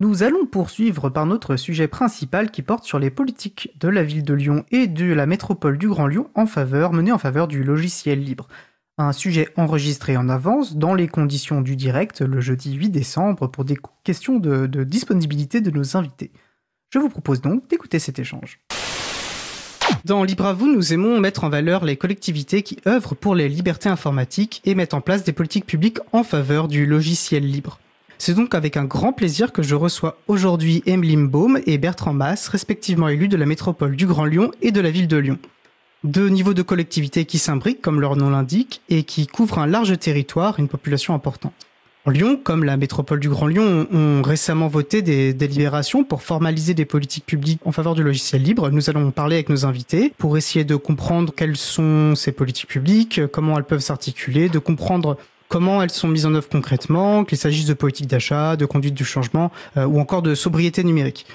[0.00, 4.24] Nous allons poursuivre par notre sujet principal qui porte sur les politiques de la ville
[4.24, 7.62] de Lyon et de la métropole du Grand Lyon en faveur, menées en faveur du
[7.62, 8.48] logiciel libre.
[8.96, 13.66] Un sujet enregistré en avance dans les conditions du direct le jeudi 8 décembre pour
[13.66, 16.30] des questions de, de disponibilité de nos invités.
[16.88, 18.58] Je vous propose donc d'écouter cet échange.
[20.06, 23.50] Dans Libre à vous, nous aimons mettre en valeur les collectivités qui œuvrent pour les
[23.50, 27.78] libertés informatiques et mettent en place des politiques publiques en faveur du logiciel libre.
[28.20, 32.48] C'est donc avec un grand plaisir que je reçois aujourd'hui Emeline Baum et Bertrand Mass,
[32.48, 35.38] respectivement élus de la métropole du Grand Lyon et de la ville de Lyon.
[36.04, 39.98] Deux niveaux de collectivités qui s'imbriquent, comme leur nom l'indique, et qui couvrent un large
[39.98, 41.54] territoire une population importante.
[42.06, 46.84] Lyon, comme la métropole du Grand Lyon, ont récemment voté des délibérations pour formaliser des
[46.84, 48.68] politiques publiques en faveur du logiciel libre.
[48.68, 53.22] Nous allons parler avec nos invités pour essayer de comprendre quelles sont ces politiques publiques,
[53.32, 55.16] comment elles peuvent s'articuler, de comprendre
[55.50, 59.04] comment elles sont mises en œuvre concrètement, qu'il s'agisse de politique d'achat, de conduite du
[59.04, 61.26] changement euh, ou encore de sobriété numérique.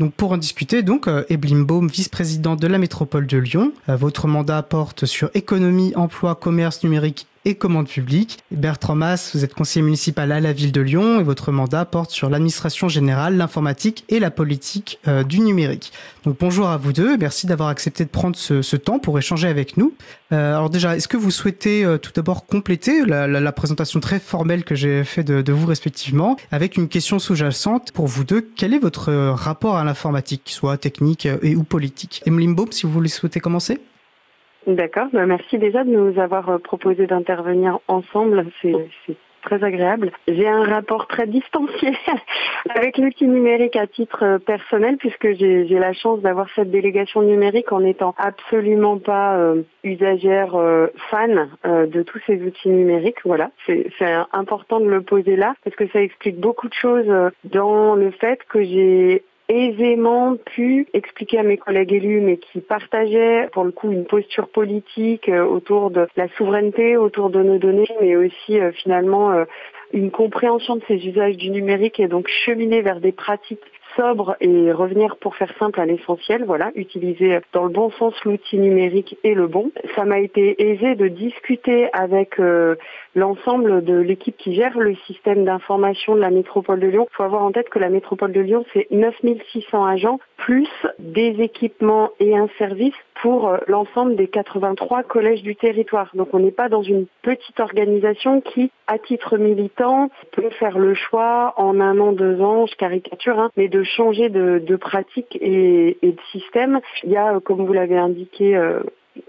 [0.00, 3.72] Donc pour en discuter, donc euh, Baum, vice-présidente de la métropole de Lyon.
[3.88, 8.38] Euh, votre mandat porte sur économie, emploi, commerce numérique et commande publique.
[8.50, 12.10] Bertrand Mass, vous êtes conseiller municipal à la ville de Lyon et votre mandat porte
[12.10, 15.92] sur l'administration générale, l'informatique et la politique euh, du numérique.
[16.24, 19.76] Donc bonjour à vous deux, merci d'avoir accepté de prendre ce, temps pour échanger avec
[19.76, 19.94] nous.
[20.32, 24.62] Euh, alors déjà, est-ce que vous souhaitez euh, tout d'abord compléter la, présentation très formelle
[24.62, 28.74] que j'ai fait de, de, vous respectivement avec une question sous-jacente pour vous deux Quel
[28.74, 32.22] est votre rapport à l'informatique, soit technique et ou politique?
[32.26, 33.80] Emeline Baum, si vous voulez souhaiter commencer
[34.68, 35.06] D'accord.
[35.14, 38.44] Bah, merci déjà de nous avoir euh, proposé d'intervenir ensemble.
[38.60, 38.76] C'est
[39.40, 40.10] très agréable.
[40.26, 41.92] J'ai un rapport très distancié
[42.68, 47.72] avec l'outil numérique à titre euh, personnel puisque j'ai la chance d'avoir cette délégation numérique
[47.72, 50.54] en n'étant absolument pas euh, usagère
[51.10, 53.24] fan de tous ces outils numériques.
[53.24, 53.88] Voilà, c'est
[54.32, 57.10] important de le poser là parce que ça explique beaucoup de choses
[57.44, 63.48] dans le fait que j'ai aisément pu expliquer à mes collègues élus, mais qui partageaient
[63.52, 67.88] pour le coup une posture politique euh, autour de la souveraineté, autour de nos données,
[68.00, 69.44] mais aussi euh, finalement euh,
[69.92, 73.60] une compréhension de ces usages du numérique et donc cheminer vers des pratiques
[73.96, 78.58] sobre et revenir pour faire simple à l'essentiel, voilà, utiliser dans le bon sens l'outil
[78.58, 79.72] numérique et le bon.
[79.96, 82.76] Ça m'a été aisé de discuter avec euh,
[83.18, 87.06] l'ensemble de l'équipe qui gère le système d'information de la métropole de Lyon.
[87.10, 90.68] Il faut avoir en tête que la métropole de Lyon, c'est 9600 agents plus
[90.98, 96.10] des équipements et un service pour euh, l'ensemble des 83 collèges du territoire.
[96.14, 100.94] Donc on n'est pas dans une petite organisation qui, à titre militant, peut faire le
[100.94, 105.36] choix en un an, deux ans, je caricature, hein, mais de changer de, de pratique
[105.40, 106.80] et, et, de système.
[107.02, 108.80] Il y a, euh, comme vous l'avez indiqué, euh,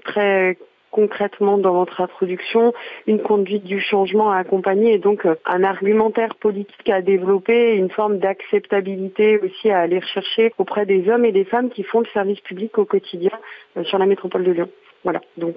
[0.05, 0.57] très
[0.91, 2.73] concrètement dans votre introduction
[3.07, 7.89] une conduite du changement à accompagner et donc euh, un argumentaire politique à développer, une
[7.89, 12.07] forme d'acceptabilité aussi à aller rechercher auprès des hommes et des femmes qui font le
[12.07, 13.31] service public au quotidien
[13.77, 14.69] euh, sur la métropole de Lyon.
[15.03, 15.55] Voilà, donc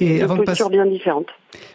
[0.00, 1.28] et avant de passer bien différentes.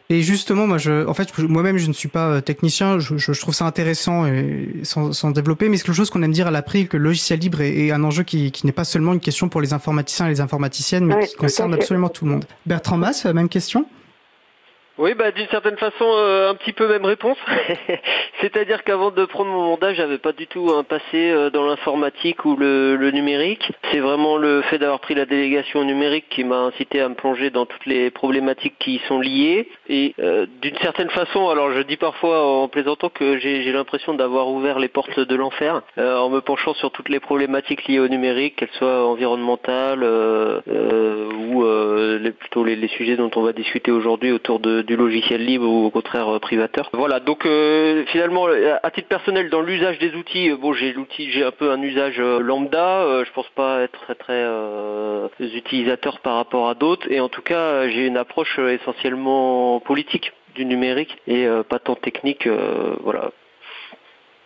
[0.10, 3.00] Et justement, moi, je, en fait, moi-même, je ne suis pas euh, technicien.
[3.00, 6.32] Je, je, trouve ça intéressant et sans, sans développer, mais c'est quelque chose qu'on aime
[6.32, 9.14] dire à l'April que le logiciel libre est, un enjeu qui, qui n'est pas seulement
[9.14, 12.46] une question pour les informaticiens et les informaticiennes, mais qui concerne absolument tout le monde.
[12.66, 13.86] Bertrand Mass, même question?
[15.00, 17.38] Oui, bah d'une certaine façon, euh, un petit peu même réponse.
[18.42, 22.46] C'est-à-dire qu'avant de prendre mon mandat, j'avais pas du tout un passé euh, dans l'informatique
[22.46, 23.72] ou le, numérique.
[23.92, 27.50] C'est vraiment le fait d'avoir pris la délégation numérique qui m'a incité à me plonger
[27.50, 29.68] dans toutes les problématiques qui y sont liées.
[29.90, 34.48] Et euh, d'une certaine façon, alors je dis parfois en plaisantant que j'ai l'impression d'avoir
[34.50, 38.58] ouvert les portes de l'enfer en me penchant sur toutes les problématiques liées au numérique,
[38.58, 41.64] qu'elles soient environnementales ou
[42.20, 45.86] les, plutôt les, sujets dont on va discuter aujourd'hui autour de du logiciel libre ou
[45.86, 46.90] au contraire euh, privateur.
[46.94, 48.48] Voilà, donc euh, finalement,
[48.82, 51.82] à titre personnel, dans l'usage des outils, euh, bon, j'ai l'outil, j'ai un peu un
[51.82, 53.24] usage lambda.
[53.24, 57.88] je pense pas être très très utilisateur par rapport à d'autres, et en tout cas,
[57.90, 62.48] j'ai une approche essentiellement politique du numérique et pas tant technique.
[63.02, 63.32] voilà,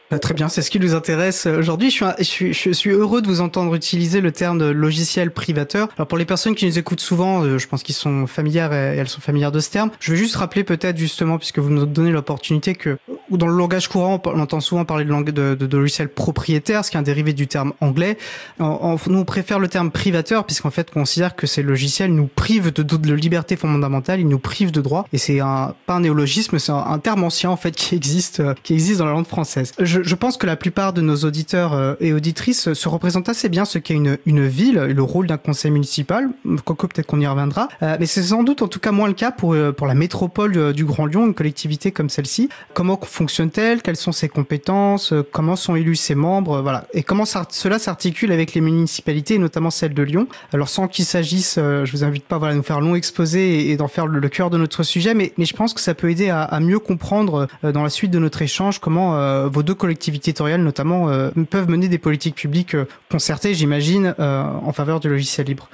[0.10, 1.92] bah, très bien, c'est ce qui nous intéresse aujourd'hui.
[1.92, 5.90] Je suis, heureux de vous entendre utiliser le terme logiciel privateur.
[5.98, 8.96] Alors pour les personnes qui nous écoutent souvent, euh, je pense qu'ils sont familières et
[8.98, 9.92] elles sont familières de ce terme.
[10.00, 12.98] Je vais juste rappeler peut-être justement, puisque vous nous donnez l'opportunité que,
[13.30, 16.92] ou dans le langage courant, on entend souvent parler de, langue, de, logiciel propriétaire, ce
[16.92, 18.18] qui est un dérivé du terme anglais.
[18.60, 22.72] Nous, on préfère le terme privateur, puisqu'en fait, on considère que ces logiciels nous privent
[22.72, 25.06] de, liberté fondamentale, ils nous privent de droits.
[25.12, 28.54] Et c'est un, pas un néologisme, c'est un, terme ancien en fait qui existe, euh,
[28.64, 29.74] qui existe dans la langue française.
[30.04, 33.66] Je, pense que la plupart de nos auditeurs euh, et auditrices se représentent assez bien
[33.66, 36.30] ce qu'est une, une ville le rôle d'un conseil municipal,
[36.66, 37.68] quoique peut-être qu'on y reviendra.
[37.84, 39.94] Euh, mais c'est sans doute en tout cas moins le cas pour, euh, pour la
[39.94, 42.50] métropole du Grand Lyon, une collectivité comme celle-ci.
[42.74, 43.82] Comment fonctionne-t-elle?
[43.82, 45.14] Quelles sont ses compétences?
[45.32, 46.62] Comment sont élus ses membres?
[46.62, 46.86] Voilà.
[46.94, 50.28] Et comment cela s'articule avec les municipalités, notamment celle de Lyon?
[50.54, 53.78] Alors sans qu'il s'agisse, je vous invite pas voilà, à nous faire long exposé et,
[53.78, 56.30] d'en faire le, cœur de notre sujet, mais, mais je pense que ça peut aider
[56.30, 61.08] à, à mieux comprendre dans la suite de notre échange comment vos deux territoriales notamment
[61.50, 62.76] peuvent mener des politiques publiques
[63.10, 65.70] concertées, j'imagine, en faveur du logiciel libre.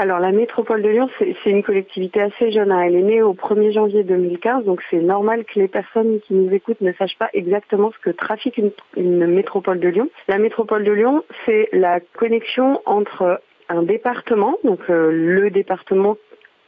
[0.00, 2.72] Alors la métropole de Lyon, c'est une collectivité assez jeune.
[2.72, 2.80] Hein.
[2.80, 6.50] Elle est née au 1er janvier 2015, donc c'est normal que les personnes qui nous
[6.54, 8.58] écoutent ne sachent pas exactement ce que trafique
[8.96, 10.08] une, métropole de Lyon.
[10.26, 16.16] La métropole de Lyon, c'est la connexion entre un département, donc euh, le département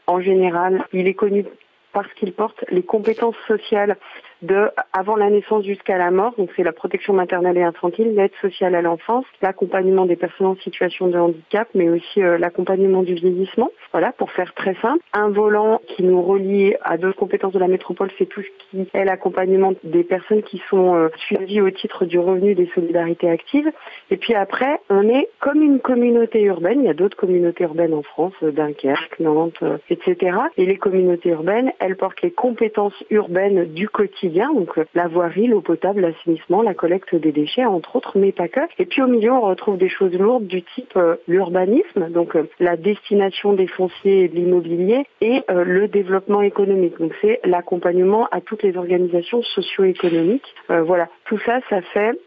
[0.06, 1.46] en général, il est connu
[1.94, 3.96] parce qu'il porte les compétences sociales
[4.42, 6.34] de avant la naissance jusqu'à la mort.
[6.36, 10.56] Donc c'est la protection maternelle et infantile, l'aide sociale à l'enfance, l'accompagnement des personnes en
[10.56, 13.70] situation de handicap, mais aussi euh, l'accompagnement du vieillissement.
[13.92, 15.02] Voilà, pour faire très simple.
[15.12, 18.88] Un volant qui nous relie à d'autres compétences de la métropole, c'est tout ce qui
[18.92, 23.70] est l'accompagnement des personnes qui sont euh, suivies au titre du revenu des solidarités actives.
[24.10, 26.80] Et puis après, on est comme une communauté urbaine.
[26.80, 30.36] Il y a d'autres communautés urbaines en France, euh, Dunkerque, Nantes, etc.
[30.56, 35.46] Et les communautés urbaines, elles portent les compétences urbaines du quotidien donc euh, la voirie,
[35.46, 38.60] l'eau potable, l'assainissement, la collecte des déchets, entre autres, mais pas que.
[38.78, 42.48] Et puis au milieu, on retrouve des choses lourdes du type euh, l'urbanisme, donc euh,
[42.60, 46.98] la destination des fonciers et de l'immobilier, et le développement économique.
[46.98, 50.54] Donc c'est l'accompagnement à toutes les organisations socio-économiques.
[50.68, 52.18] voilà, tout ça, ça fait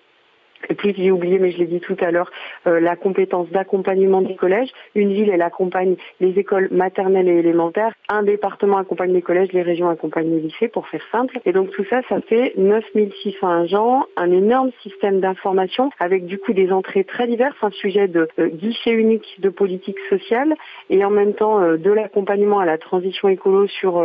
[0.70, 2.32] et puis j'ai oublié, mais je l'ai dit tout à l'heure,
[2.68, 4.70] euh, la compétence d'accompagnement des collèges.
[4.96, 7.94] Une ville, elle accompagne les écoles maternelles et élémentaires.
[8.10, 11.40] Un département accompagne les collèges, les régions accompagnent les lycées, pour faire simple.
[11.46, 16.54] Et donc tout ça, ça fait 9600 agents, un énorme système d'information avec du coup
[16.54, 20.56] des entrées très diverses, un sujet de euh, guichet unique de politique sociale
[20.90, 24.04] et en même temps euh, de l'accompagnement à la transition écolo sur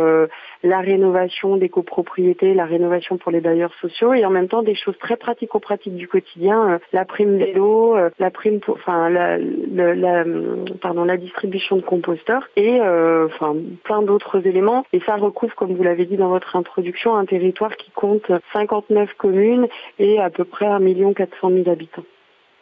[0.63, 4.75] la rénovation des copropriétés, la rénovation pour les bailleurs sociaux et en même temps des
[4.75, 9.37] choses très pratico-pratiques du quotidien euh, la prime vélo, euh, la prime pour, enfin la,
[9.37, 10.25] la,
[10.81, 14.85] pardon, la distribution de composteurs et euh, enfin plein d'autres éléments.
[14.93, 19.13] Et ça recouvre, comme vous l'avez dit dans votre introduction, un territoire qui compte 59
[19.17, 19.67] communes
[19.99, 22.03] et à peu près 1 400 000 habitants.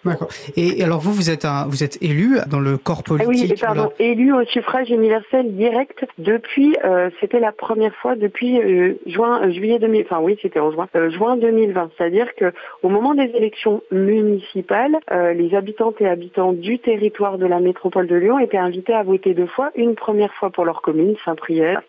[0.05, 0.29] D'accord.
[0.55, 3.61] Et alors vous, vous êtes un, vous êtes élu dans le corps politique.
[3.63, 8.61] Ah oui, pardon, élu au suffrage universel direct depuis, euh, c'était la première fois depuis
[8.61, 11.91] euh, juin, euh, juillet 2000, enfin oui, c'était en juin, juin 2020.
[11.97, 17.59] C'est-à-dire que au moment des élections municipales, les habitantes et habitants du territoire de la
[17.59, 21.15] métropole de Lyon étaient invités à voter deux fois, une première fois pour leur commune,
[21.25, 21.79] Saint-Priest,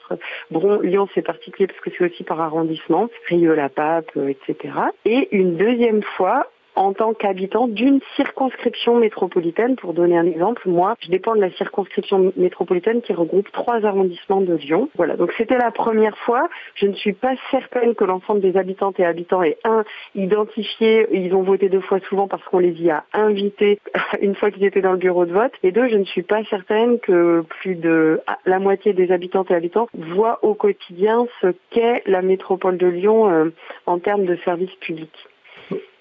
[0.50, 4.74] Bron, Lyon c'est particulier parce que c'est aussi par arrondissement, Rieux-la-Pape, etc.
[5.04, 9.76] Et une deuxième fois en tant qu'habitant d'une circonscription métropolitaine.
[9.76, 14.40] Pour donner un exemple, moi, je dépends de la circonscription métropolitaine qui regroupe trois arrondissements
[14.40, 14.88] de Lyon.
[14.96, 16.48] Voilà, donc c'était la première fois.
[16.74, 19.84] Je ne suis pas certaine que l'ensemble des habitantes et habitants aient un
[20.14, 23.78] identifié, ils ont voté deux fois souvent parce qu'on les y a invités
[24.20, 25.52] une fois qu'ils étaient dans le bureau de vote.
[25.62, 29.54] Et deux, je ne suis pas certaine que plus de la moitié des habitantes et
[29.54, 33.50] habitants voient au quotidien ce qu'est la métropole de Lyon euh,
[33.86, 35.29] en termes de services publics.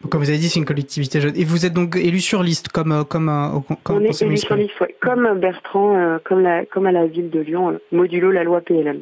[0.07, 1.36] Comme vous avez dit, c'est une collectivité jeune.
[1.36, 4.38] Et vous êtes donc élu sur liste, comme euh, comme un comme On est élu
[4.38, 8.31] sur liste, Comme Bertrand, euh, comme la comme à la ville de Lyon, euh, modulo
[8.31, 9.01] la loi PLM.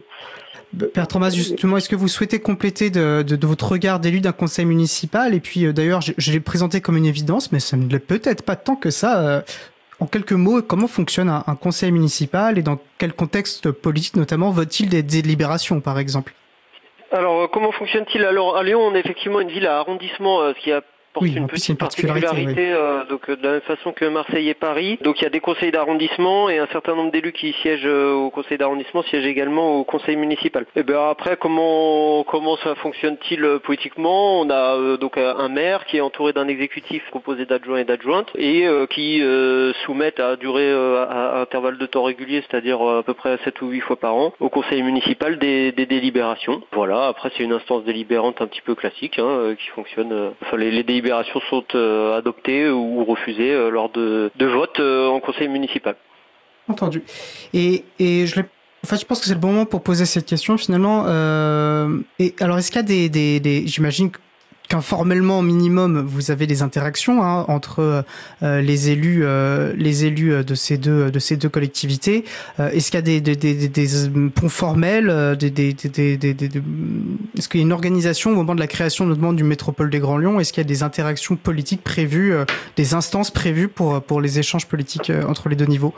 [0.94, 4.66] Père Thomas, justement, est-ce que vous souhaitez compléter de, de, votre regard d'élu d'un conseil
[4.66, 5.34] municipal?
[5.34, 8.44] Et puis, d'ailleurs, je, je l'ai présenté comme une évidence, mais ça ne l'est peut-être
[8.44, 9.46] pas tant que ça.
[10.02, 14.52] en quelques mots, comment fonctionne un, un, conseil municipal et dans quel contexte politique, notamment,
[14.52, 16.34] vote-t-il des délibérations, par exemple?
[17.12, 18.26] Alors, euh, comment fonctionne-t-il?
[18.26, 20.82] Alors, à Lyon, on est effectivement une ville à arrondissement, euh, ce qui a
[21.22, 24.98] oui, une petite particularité, euh, donc de la même façon que Marseille et Paris.
[25.02, 28.14] Donc il y a des conseils d'arrondissement et un certain nombre d'élus qui siègent euh,
[28.14, 30.66] au conseil d'arrondissement siègent également au conseil municipal.
[30.76, 34.42] Et bien après, comment comment ça fonctionne-t-il euh, politiquement?
[34.42, 38.68] On a donc un maire qui est entouré d'un exécutif composé d'adjoints et d'adjointes et
[38.90, 39.22] qui
[39.86, 43.82] soumettent à durée à, intervalle de temps régulier, c'est-à-dire à peu près 7 ou 8
[43.82, 46.62] fois par an, au conseil municipal des, délibérations.
[46.72, 47.08] Voilà.
[47.08, 50.32] Après c'est une instance délibérante un petit peu classique hein, qui fonctionne.
[50.42, 51.07] Enfin les, les délibérations
[51.50, 55.96] sont euh, adoptées ou refusées euh, lors de, de votes euh, en conseil municipal.
[56.68, 57.04] Entendu.
[57.54, 60.58] Et, et je en je pense que c'est le bon moment pour poser cette question
[60.58, 61.06] finalement.
[62.20, 64.12] et alors, est-ce qu'il y a des, des, des j'imagine
[64.68, 68.04] qu'informellement minimum vous avez des interactions hein, entre
[68.44, 72.26] euh, les élus euh, les élus de ces deux de ces deux collectivités.
[72.60, 75.70] Euh, est-ce qu'il y a des, ponts formels des,
[77.38, 80.00] est-ce qu'il y a une organisation au moment de la création notamment du métropole des
[80.00, 80.40] Grands Lyon?
[80.40, 82.34] Est-ce qu'il y a des interactions politiques prévues
[82.76, 85.94] des instances prévues pour pour les échanges politiques entre les deux niveaux?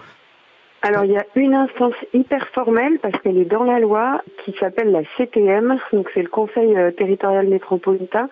[0.81, 4.53] Alors il y a une instance hyper formelle parce qu'elle est dans la loi qui
[4.59, 8.29] s'appelle la CTM, donc c'est le Conseil euh, territorial métropolitain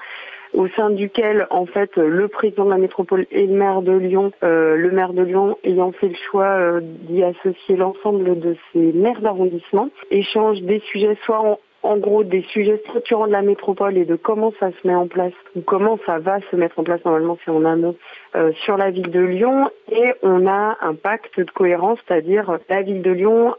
[0.53, 4.31] au sein duquel en fait le président de la métropole et le maire de Lyon,
[4.43, 8.93] euh, le maire de Lyon ayant fait le choix euh, d'y associer l'ensemble de ses
[8.93, 13.97] maires d'arrondissement, échangent des sujets soit en, en gros des sujets structurants de la métropole
[13.97, 16.83] et de comment ça se met en place ou comment ça va se mettre en
[16.83, 17.95] place normalement si on a un mot
[18.35, 19.69] euh, sur la ville de Lyon.
[19.91, 23.55] Et on a un pacte de cohérence, c'est-à-dire la ville de Lyon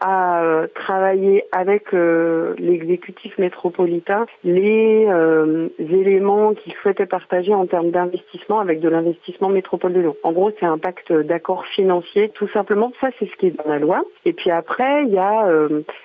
[0.00, 7.90] à euh, travailler avec euh, l'exécutif métropolitain les euh, éléments qu'il souhaitait partager en termes
[7.90, 10.16] d'investissement avec de l'investissement métropole de Lyon.
[10.22, 12.92] En gros, c'est un pacte d'accord financier, tout simplement.
[13.00, 14.04] Ça, c'est ce qui est dans la loi.
[14.24, 15.48] Et puis après, il y a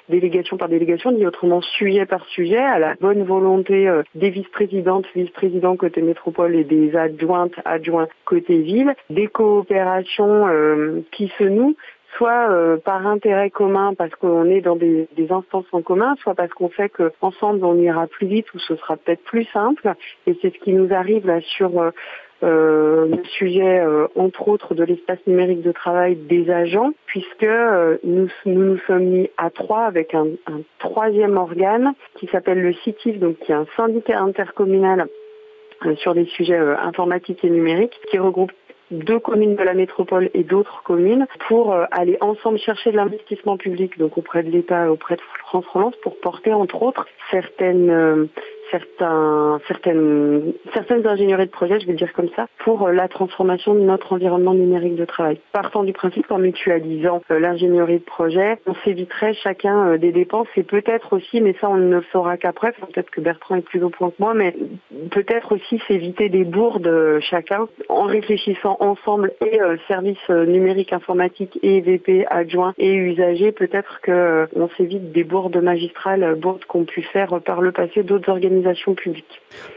[0.09, 5.75] délégation par délégation, dit autrement sujet par sujet, à la bonne volonté des vice-présidentes, vice-présidents
[5.75, 10.47] côté métropole et des adjointes, adjoints côté ville, des coopérations
[11.11, 11.75] qui se nouent
[12.17, 16.53] soit euh, par intérêt commun parce qu'on est dans des, instances en commun, soit parce
[16.53, 19.93] qu'on sait qu'ensemble on ira plus vite ou ce sera peut-être plus simple.
[20.27, 21.91] Et c'est ce qui nous arrive là sur euh,
[22.43, 23.81] euh, le sujet,
[24.15, 27.47] entre autres, de l'espace numérique de travail des agents, puisque
[28.03, 33.17] nous, nous, sommes mis à trois avec un, un troisième organe qui s'appelle le CITIF,
[33.17, 35.07] donc qui est un syndicat intercommunal
[35.97, 38.51] sur des sujets informatiques et numériques, qui regroupe
[38.91, 43.57] deux communes de la métropole et d'autres communes pour euh, aller ensemble chercher de l'investissement
[43.57, 48.25] public, donc auprès de l'État, auprès de France Relance, pour porter entre autres certaines euh,
[48.71, 53.75] certains, certaines, certaines ingénieries de projet, je vais dire comme ça, pour euh, la transformation
[53.75, 55.39] de notre environnement numérique de travail.
[55.51, 60.47] Partant du principe qu'en mutualisant euh, l'ingénierie de projet, on s'éviterait chacun euh, des dépenses
[60.55, 63.83] et peut-être aussi, mais ça on ne le saura qu'après, peut-être que Bertrand est plus
[63.83, 64.55] au point que moi, mais
[65.11, 72.25] peut-être aussi s'éviter des bourdes chacun en réfléchissant ensemble et services numériques informatiques et VP
[72.29, 77.71] adjoints et usagers, peut-être qu'on s'évite des bourdes magistrales, bourdes qu'ont pu faire par le
[77.71, 78.52] passé d'autres organisations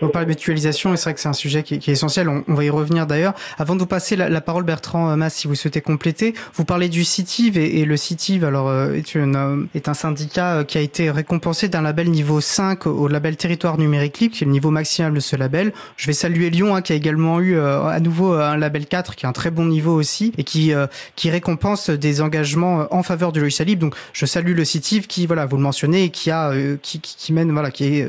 [0.03, 2.29] On parle de mutualisation et c'est vrai que c'est un sujet qui est, essentiel.
[2.29, 3.35] On, va y revenir d'ailleurs.
[3.59, 7.05] Avant de vous passer la, parole, Bertrand Mas, si vous souhaitez compléter, vous parlez du
[7.05, 10.81] CITIV et, le CITIV alors euh, est, une, euh, est un syndicat euh, qui a
[10.81, 14.71] été récompensé d'un label niveau 5 au label territoire numérique libre, qui est le niveau
[14.71, 15.73] maximal de ce label.
[15.97, 19.27] Je vais saluer Lyon hein, qui a également eu à nouveau un label 4 qui
[19.27, 20.73] est un très bon niveau aussi et qui
[21.15, 23.83] qui récompense des engagements en faveur du logiciel libre.
[23.83, 26.53] Donc je salue le CITIV qui voilà vous le mentionnez qui a
[26.83, 28.09] qui, qui, mène voilà qui est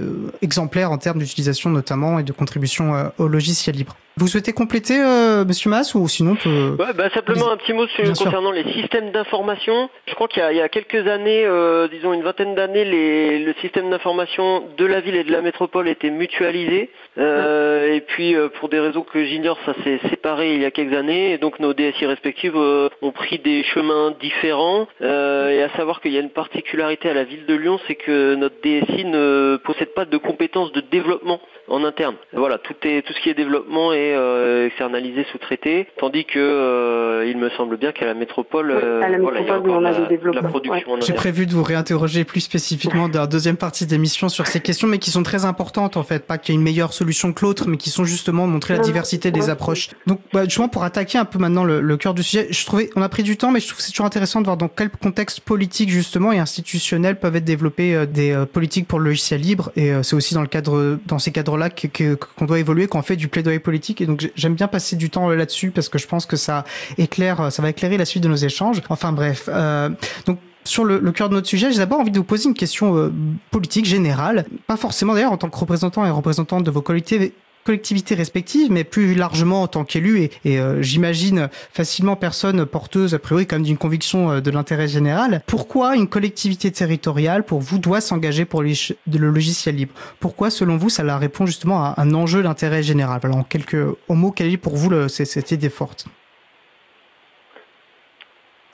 [0.58, 3.96] exemplaire en termes d'utilisation notamment et de contribution euh, au logiciel libre.
[4.18, 6.76] Vous souhaitez compléter, euh, Monsieur Mass, ou sinon peut...
[6.80, 9.90] ouais, bah, Simplement un petit mot sur, concernant les systèmes d'information.
[10.08, 14.64] Je crois qu'il y, a quelques années, euh, disons une vingtaine d'années, le système d'information
[14.78, 16.90] de la ville et de la métropole était mutualisé.
[17.18, 20.72] Euh, et puis, euh, pour des raisons que j'ignore, ça s'est séparé il y a
[20.72, 21.34] quelques années.
[21.34, 24.88] Et donc, nos DSI respectives euh, ont pris des chemins différents.
[25.02, 28.36] et à savoir qu'il y a une particularité à la ville de Lyon, c'est que
[28.36, 32.16] notre DSI ne possède pas de compétences de développement en interne.
[32.34, 37.26] Voilà, tout, est, tout ce qui est développement est euh, externalisé, sous-traité, tandis que euh,
[37.28, 39.92] il me semble bien qu'à la métropole, euh, la, voilà, il y a encore la,
[39.92, 41.00] la, production.
[41.06, 44.88] J'ai prévu de vous réinterroger plus spécifiquement dans la deuxième partie d'émission sur ces questions,
[44.88, 47.44] mais qui sont très importantes en fait, pas qu'il y ait une meilleure solution que
[47.44, 49.90] l'autre, mais qui sont justement montrer la diversité des approches.
[50.06, 52.90] Donc, bah, justement, pour attaquer un peu maintenant le, le cœur du sujet, je trouvais,
[52.96, 54.70] on a pris du temps, mais je trouve que c'est toujours intéressant de voir dans
[54.70, 59.72] quel contexte politique justement et institutionnel peuvent être développés des politiques pour le logiciel libre,
[59.76, 63.16] et c'est aussi dans le cadre, dans ces cadres-là qu'on doit évoluer quand on fait
[63.16, 64.02] du plaidoyer politique.
[64.02, 66.64] Et donc j'aime bien passer du temps là-dessus parce que je pense que ça
[66.98, 68.82] éclaire, ça va éclairer la suite de nos échanges.
[68.90, 69.90] Enfin bref, euh,
[70.26, 72.98] donc sur le, cœur de notre sujet, j'ai d'abord envie de vous poser une question
[72.98, 73.14] euh,
[73.52, 77.34] politique générale, pas forcément d'ailleurs en tant que représentant et représentante de vos collectivités,
[77.68, 80.22] collectivités respectives, mais plus largement en tant qu'élu.
[80.22, 84.88] Et, et euh, j'imagine facilement personne porteuse, a priori, comme d'une conviction euh, de l'intérêt
[84.88, 85.42] général.
[85.46, 88.72] Pourquoi une collectivité territoriale, pour vous, doit s'engager pour le,
[89.06, 89.94] logiciel libre?
[90.22, 93.20] Pourquoi, selon vous, ça la répond justement à un enjeu d'intérêt général?
[93.24, 93.76] Alors, en quelques
[94.08, 96.08] mots, quelle est pour vous le, cette idée forte?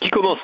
[0.02, 0.40] Qui commence?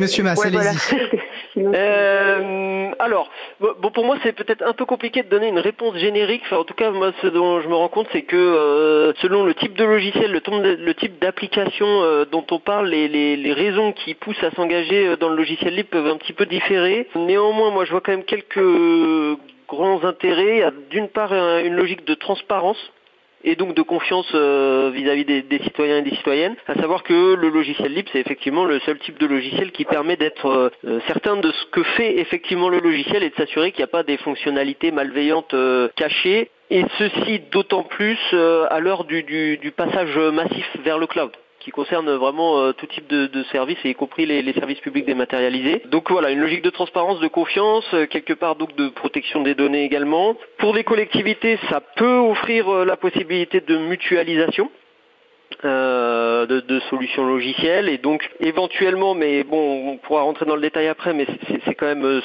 [0.00, 1.18] Monsieur Mass, allez-y.
[1.56, 3.30] Euh, alors,
[3.60, 6.42] bon, pour moi, c'est peut-être un peu compliqué de donner une réponse générique.
[6.46, 9.44] Enfin, en tout cas, moi, ce dont je me rends compte, c'est que euh, selon
[9.44, 14.14] le type de logiciel, le, type d'application euh, dont on parle, les, les, raisons qui
[14.14, 17.08] poussent à s'engager dans le logiciel libre peuvent un petit peu différer.
[17.14, 20.70] Néanmoins, moi, je vois quand même quelques grands intérêts.
[20.90, 22.78] D'une part, une logique de transparence
[23.44, 27.48] et donc de confiance euh, vis-à-vis des, citoyens et des citoyennes, à savoir que le
[27.48, 31.36] logiciel libre, c'est effectivement le seul type de logiciel qui permet d'être euh, euh, certain
[31.36, 34.16] de ce que fait effectivement le logiciel et de s'assurer qu'il n'y a pas des
[34.18, 35.54] fonctionnalités malveillantes
[35.96, 41.32] cachées, et ceci d'autant plus à l'heure du, du, passage massif vers le cloud.
[41.62, 45.82] Qui concerne vraiment tout type de, services, y compris les, services publics dématérialisés.
[45.86, 49.84] Donc voilà, une logique de transparence, de confiance, quelque part donc de protection des données
[49.84, 50.36] également.
[50.58, 54.70] Pour les collectivités, ça peut offrir la possibilité de mutualisation.
[55.64, 60.88] Euh, de, solutions logicielles et donc éventuellement, mais bon, on pourra rentrer dans le détail
[60.88, 61.26] après, mais
[61.64, 62.20] c'est quand même euh,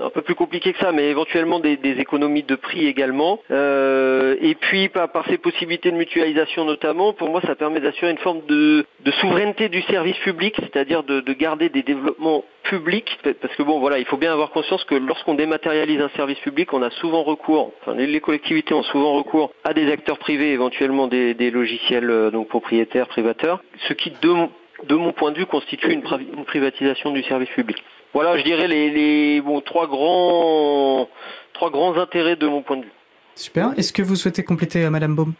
[0.00, 3.40] un peu plus compliqué que ça, mais éventuellement des, économies de prix également.
[3.50, 8.18] Euh, et puis par, ces possibilités de mutualisation notamment, pour moi ça permet d'assurer une
[8.18, 8.84] forme de,
[9.20, 14.04] souveraineté du service public, c'est-à-dire de, garder des développements publics, parce que bon voilà, il
[14.04, 17.94] faut bien avoir conscience que lorsqu'on dématérialise un service public, on a souvent recours, enfin
[17.96, 22.71] les, collectivités ont souvent recours à des acteurs privés, éventuellement des, logiciels euh, donc propriétaires,
[23.08, 27.82] privateurs, ce qui de, mon point de vue constitue une privatisation du service public.
[28.14, 31.08] Voilà, je dirais les, trois, grands,
[31.54, 32.92] trois grands intérêts de mon point de vue.
[33.34, 33.72] Super.
[33.78, 35.32] Est-ce que vous souhaitez compléter, euh, Madame Baum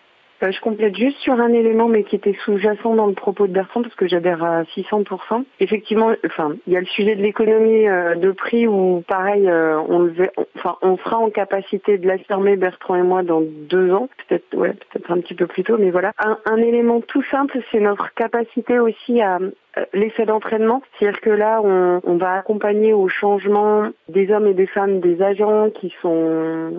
[0.51, 3.83] je complète juste sur un élément, mais qui était sous-jacent dans le propos de Bertrand,
[3.83, 5.45] parce que j'adhère à 600%.
[5.61, 10.01] Effectivement, enfin, il y a le sujet de l'économie euh, de prix où, pareil, on,
[10.01, 14.57] le, enfin, on sera en capacité de l'affirmer, Bertrand et moi, dans deux ans, peut-être,
[14.57, 16.13] ouais, peut-être un petit peu plus tôt, mais voilà.
[16.19, 19.51] un élément tout simple, c'est notre capacité aussi à, euh,
[19.93, 24.67] l'effet d'entraînement, c'est-à-dire que là, on, on, va accompagner au changement des hommes et des
[24.67, 26.73] femmes, des agents qui sont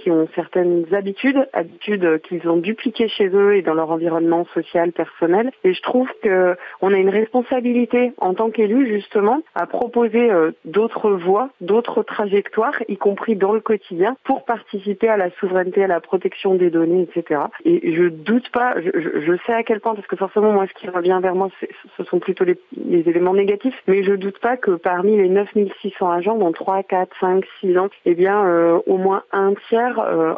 [0.00, 4.92] qui ont certaines habitudes, habitudes qu'ils ont dupliquées chez eux et dans leur environnement social
[4.92, 5.52] personnel.
[5.62, 10.50] Et je trouve que on a une responsabilité en tant qu'élu justement à proposer euh,
[10.64, 15.88] d'autres voies, d'autres trajectoires, y compris dans le quotidien, pour participer à la souveraineté, à
[15.88, 17.42] la protection des données, etc.
[17.64, 20.74] Et je doute pas, je, je sais à quel point, parce que forcément moi, ce
[20.74, 21.48] qui revient vers moi,
[21.96, 22.58] ce sont plutôt les,
[22.90, 27.44] éléments négatifs, mais je doute pas que parmi les 9600 agents, dans 3, 4, 5,
[27.60, 30.34] 6 ans, eh bien, euh, au moins un tiers euh,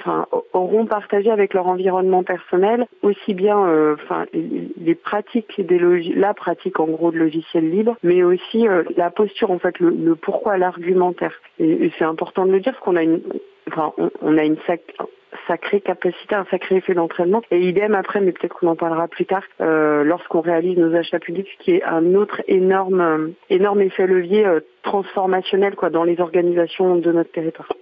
[0.00, 3.96] enfin, auront partagé avec leur environnement personnel aussi bien euh,
[4.32, 5.78] les pratiques, des
[6.14, 8.66] la pratique en gros de logiciels libres, mais aussi
[8.96, 11.40] la posture, en fait, le, pourquoi, l'argumentaire.
[11.58, 13.20] Et, c'est important de le dire, parce qu'on a une,
[13.68, 14.56] enfin, on, a une
[15.46, 17.42] sacrée capacité, un sacré effet d'entraînement.
[17.50, 21.18] Et idem après, mais peut-être qu'on en parlera plus tard, euh, lorsqu'on réalise nos achats
[21.18, 26.04] publics, ce qui est un autre énorme, euh, énorme effet levier euh, transformationnel quoi, dans
[26.04, 27.72] les organisations de notre territoire.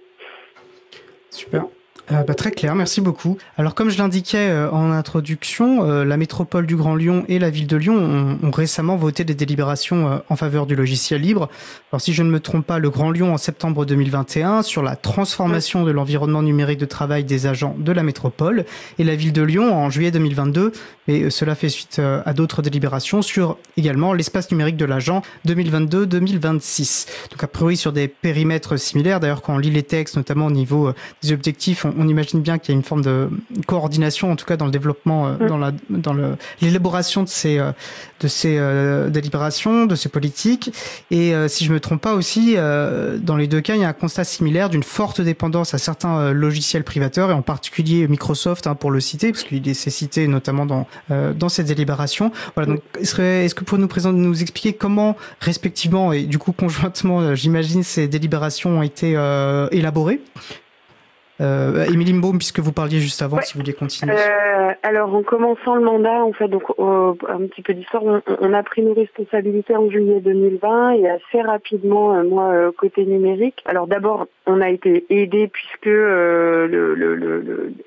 [1.29, 1.65] Super.
[2.11, 3.37] Euh, bah, très clair, merci beaucoup.
[3.57, 7.49] Alors comme je l'indiquais euh, en introduction, euh, la métropole du Grand Lyon et la
[7.49, 11.49] ville de Lyon ont, ont récemment voté des délibérations en faveur du logiciel libre.
[11.91, 14.97] Alors si je ne me trompe pas, le Grand Lyon en septembre 2021 sur la
[14.97, 18.65] transformation de l'environnement numérique de travail des agents de la métropole
[18.99, 20.73] et la ville de Lyon en juillet 2022,
[21.07, 27.07] et cela fait suite à d'autres délibérations sur également l'espace numérique de l'agent 2022-2026.
[27.31, 30.51] Donc a priori sur des périmètres similaires, d'ailleurs quand on lit les textes, notamment au
[30.51, 33.29] niveau des objectifs, imagine bien qu'il y a une forme de
[33.65, 35.47] coordination, en tout cas dans le développement, euh, mm.
[35.47, 36.15] dans la dans
[36.61, 37.71] l'élaboration de ces euh,
[38.19, 40.71] de ces euh, délibérations, de ces politiques.
[41.11, 43.93] Et si je me trompe pas aussi, dans les deux cas, il y a un
[43.93, 48.91] constat similaire d'une forte dépendance à certains logiciels privateurs et en particulier Microsoft hein, pour
[48.91, 52.31] le citer, parce qu'il est cité notamment dans dans cette délibération.
[52.55, 52.73] Voilà.
[52.73, 57.35] Donc, est-ce que vous pouvez nous présenter, nous expliquer comment respectivement et du coup conjointement,
[57.35, 59.11] j'imagine, ces délibérations ont été
[59.71, 60.21] élaborées?
[61.41, 64.13] Euh, Émilie Baum, puisque vous parliez juste avant, si vous vouliez continuer.
[64.63, 68.63] Euh, alors, en commençant le mandat, en fait, donc un petit peu d'histoire, on, a
[68.63, 73.61] pris nos responsabilités en juillet 2020 et assez rapidement, euh, moi, euh, côté numérique.
[73.65, 75.89] Alors d'abord, on a été aidé puisque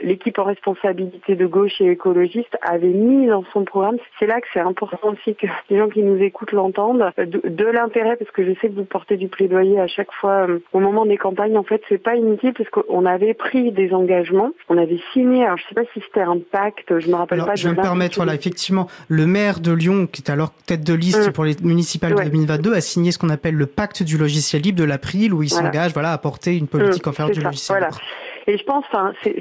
[0.01, 3.99] l'équipe en responsabilité de gauche et écologiste avait mis dans son programme.
[4.19, 7.11] C'est là que c'est important aussi que les gens qui nous écoutent l'entendent.
[7.17, 10.81] De, l'intérêt, parce que je sais que vous portez du plaidoyer à chaque fois au
[10.81, 11.59] moment des campagnes.
[11.59, 14.51] En fait, c'est pas inutile parce qu'on avait pris des engagements.
[14.69, 17.55] On avait signé, alors je sais pas si c'était un pacte, je me rappelle pas.
[17.55, 20.95] Je vais me permettre, voilà, effectivement, le maire de Lyon, qui est alors tête de
[20.95, 21.33] liste mm.
[21.33, 24.79] pour les municipales de 2022, a signé ce qu'on appelle le pacte du logiciel libre
[24.79, 27.81] de l'April, où il s'engage, voilà, à porter une politique mm, en faveur du logiciel
[27.81, 28.01] libre.
[28.49, 28.85] Et je pense,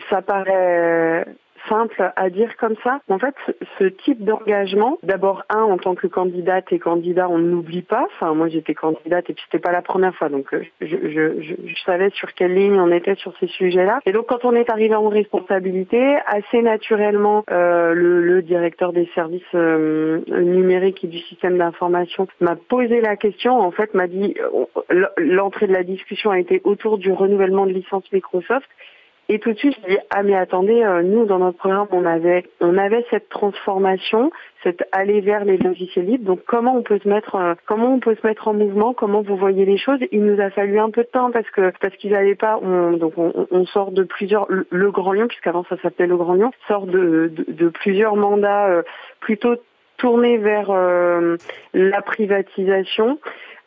[0.09, 1.25] ça paraît
[1.69, 2.99] simple à dire comme ça.
[3.09, 3.35] En fait,
[3.79, 8.07] ce type d'engagement, d'abord un en tant que candidate et candidat, on n'oublie pas.
[8.15, 11.55] Enfin, moi j'étais candidate et puis c'était pas la première fois, donc euh, je, je,
[11.65, 13.99] je, savais sur quelle ligne on était sur ces sujets-là.
[14.05, 19.09] Et donc quand on est arrivé en responsabilité, assez naturellement, euh, le, le, directeur des
[19.15, 23.59] services euh, numériques et du système d'information m'a posé la question.
[23.59, 24.35] En fait, m'a dit
[24.91, 28.67] euh, l'entrée de la discussion a été autour du renouvellement de licence Microsoft
[29.27, 32.05] et tout de suite, je dis ah mais attendez, euh, nous dans notre programme on
[32.05, 34.29] avait on avait cette transformation,
[34.63, 36.25] cette aller vers les logiciels libres.
[36.25, 39.23] Donc comment on peut se mettre euh, comment on peut se mettre en mouvement, comment
[39.23, 39.99] vous voyez les choses?
[40.11, 42.59] Il nous a fallu un peu de temps parce que parce qu'ils n'avaient pas.
[42.61, 46.51] On, donc on, sort de plusieurs le, Grand Lyon puisqu'avant ça s'appelait le Grand Lyon
[46.67, 48.83] sort de, de, plusieurs mandats euh,
[49.21, 49.55] plutôt
[49.97, 50.71] tourné vers
[51.73, 53.17] la privatisation.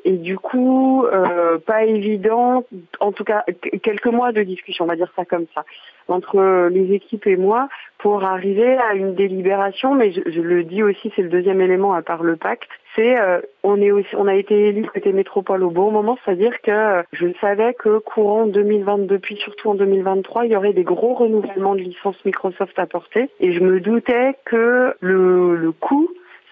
[0.05, 2.65] Et du coup, euh, pas évident,
[3.01, 3.45] en tout cas
[3.83, 5.65] quelques mois de discussion, on va dire ça comme ça,
[6.07, 9.95] entre les équipes et moi pour arriver à une délibération.
[9.95, 13.41] Mais je, le dis aussi, c'est le deuxième élément à part le pacte, c'est euh,
[13.65, 17.27] on est aussi, on a été élu côté métropole au bon moment, c'est-à-dire que je
[17.41, 21.81] savais que courant 2022 puis surtout en 2023, il y aurait des gros renouvellements de
[21.81, 26.09] licences Microsoft apportés, et je me doutais que le, le coût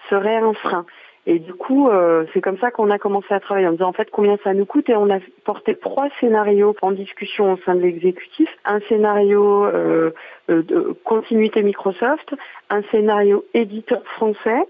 [0.09, 0.85] serait un frein.
[1.29, 3.93] Et du coup, euh, c'est comme ça qu'on a commencé à travailler en disant en
[3.93, 7.75] fait combien ça nous coûte et on a porté trois scénarios en discussion au sein
[7.75, 8.49] de l'exécutif.
[8.63, 10.11] Un scénario euh,
[10.49, 12.33] euh, de continuité Microsoft,
[12.69, 14.69] un scénario éditeur français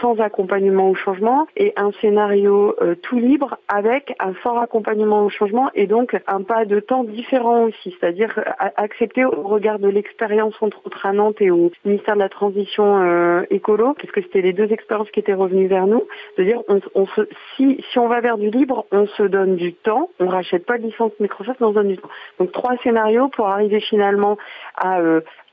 [0.00, 5.28] sans accompagnement au changement et un scénario euh, tout libre avec un fort accompagnement au
[5.28, 9.88] changement et donc un pas de temps différent aussi, c'est-à-dire euh, accepter au regard de
[9.88, 14.42] l'expérience entre autres à Nantes et au ministère de la Transition euh, écolo, puisque c'était
[14.42, 16.04] les deux expériences qui étaient revenues vers nous,
[16.36, 17.22] de dire on, se,
[17.56, 20.78] si, si on va vers du libre, on se donne du temps, on rachète pas
[20.78, 22.10] de licence Microsoft, on se donne du temps.
[22.38, 24.38] Donc trois scénarios pour arriver finalement
[24.76, 25.00] à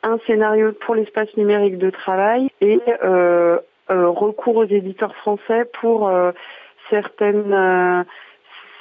[0.06, 3.60] un scénario pour l'espace numérique de travail et euh, euh,
[3.94, 6.32] recours aux éditeurs français pour euh,
[6.90, 8.04] certaines euh,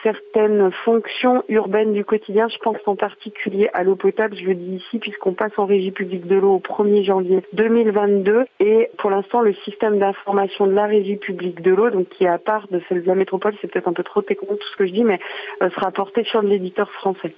[0.03, 2.47] certaines fonctions urbaines du quotidien.
[2.49, 5.93] Je pense en particulier à l'eau potable, je le dis ici, puisqu'on passe en régie
[5.93, 8.45] publique de l'eau au 1er janvier 2022.
[8.61, 12.29] Et pour l'instant, le système d'information de la régie publique de l'eau, donc qui est
[12.29, 14.77] à part de celle de la métropole, c'est peut-être un peu trop technique tout ce
[14.77, 15.19] que je dis, mais
[15.61, 17.35] sera porté sur l'éditeur français.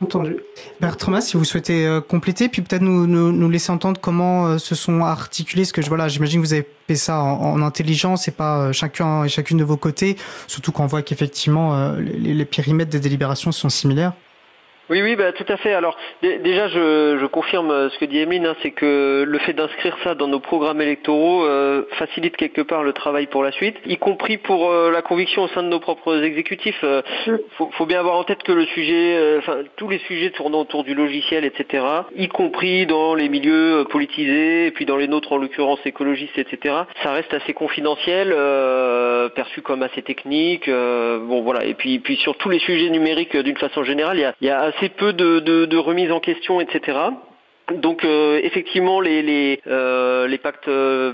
[0.00, 0.36] Entendu.
[0.80, 4.76] Bertrand, si vous souhaitez euh, compléter, puis peut-être nous, nous, laisser entendre comment euh, se
[4.76, 8.58] sont articulés, parce que voilà, j'imagine que vous avez fait ça en, intelligence et pas
[8.60, 13.00] euh, chacun et chacune de vos côtés, surtout qu'on voit qu'effectivement les, les périmètres des
[13.00, 14.12] délibérations sont similaires.
[14.90, 15.74] Oui, oui, bah, tout à fait.
[15.74, 19.52] Alors déjà, je, je, confirme euh, ce que dit Emeline, hein, c'est que le fait
[19.52, 23.76] d'inscrire ça dans nos programmes électoraux euh, facilite quelque part le travail pour la suite,
[23.84, 26.82] y compris pour euh, la conviction au sein de nos propres exécutifs.
[26.82, 30.60] Il faut, faut, bien avoir en tête que le sujet, enfin tous les sujets tournant
[30.60, 31.84] autour du logiciel, etc.,
[32.16, 36.74] y compris dans les milieux politisés, et puis dans les nôtres en l'occurrence écologistes, etc.,
[37.02, 38.32] ça reste assez confidentiel,
[39.28, 40.68] perçu comme assez technique.
[40.68, 41.64] bon voilà.
[41.64, 44.88] Et puis, puis sur tous les sujets numériques d'une façon générale, il y a, assez
[44.88, 46.98] peu de, de, remises en question, etc.
[47.72, 51.12] Donc euh, effectivement les les, euh, pactes, euh,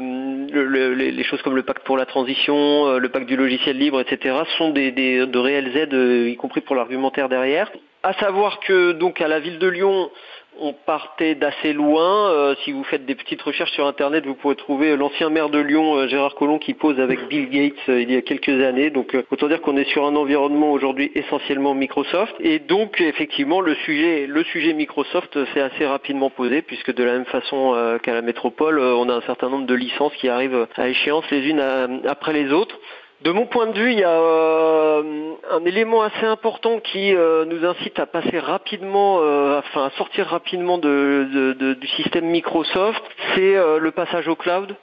[0.95, 4.37] les, choses comme le pacte pour la transition, le pacte du logiciel libre, etc.
[4.57, 7.73] sont des, des de réelles aides, y compris pour l'argumentaire derrière.
[8.05, 10.11] À savoir que donc à la ville de Lyon,
[10.61, 12.31] on partait d'assez loin.
[12.31, 15.59] Euh, si vous faites des petites recherches sur Internet, vous pourrez trouver l'ancien maire de
[15.59, 18.91] Lyon, euh, Gérard Collomb, qui pose avec Bill Gates euh, il y a quelques années.
[18.91, 22.35] Donc autant dire qu'on est sur un environnement aujourd'hui essentiellement Microsoft.
[22.41, 27.13] Et donc effectivement, le sujet, le sujet Microsoft s'est assez rapidement posé, puisque de la
[27.13, 30.89] même façon qu'à la métropole, on a un certain nombre de licences qui arrivent à
[30.89, 31.61] échéance les unes
[32.07, 32.79] après les autres.
[33.23, 37.45] De mon point de vue, il y a euh, un élément assez important qui euh,
[37.45, 43.03] nous incite à passer rapidement, euh, à sortir rapidement du système Microsoft,
[43.35, 44.77] c'est le passage au cloud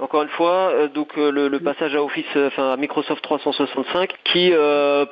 [0.00, 4.14] encore une fois, euh, donc euh, le, passage à Office, euh, enfin à Microsoft 365,
[4.24, 4.52] qui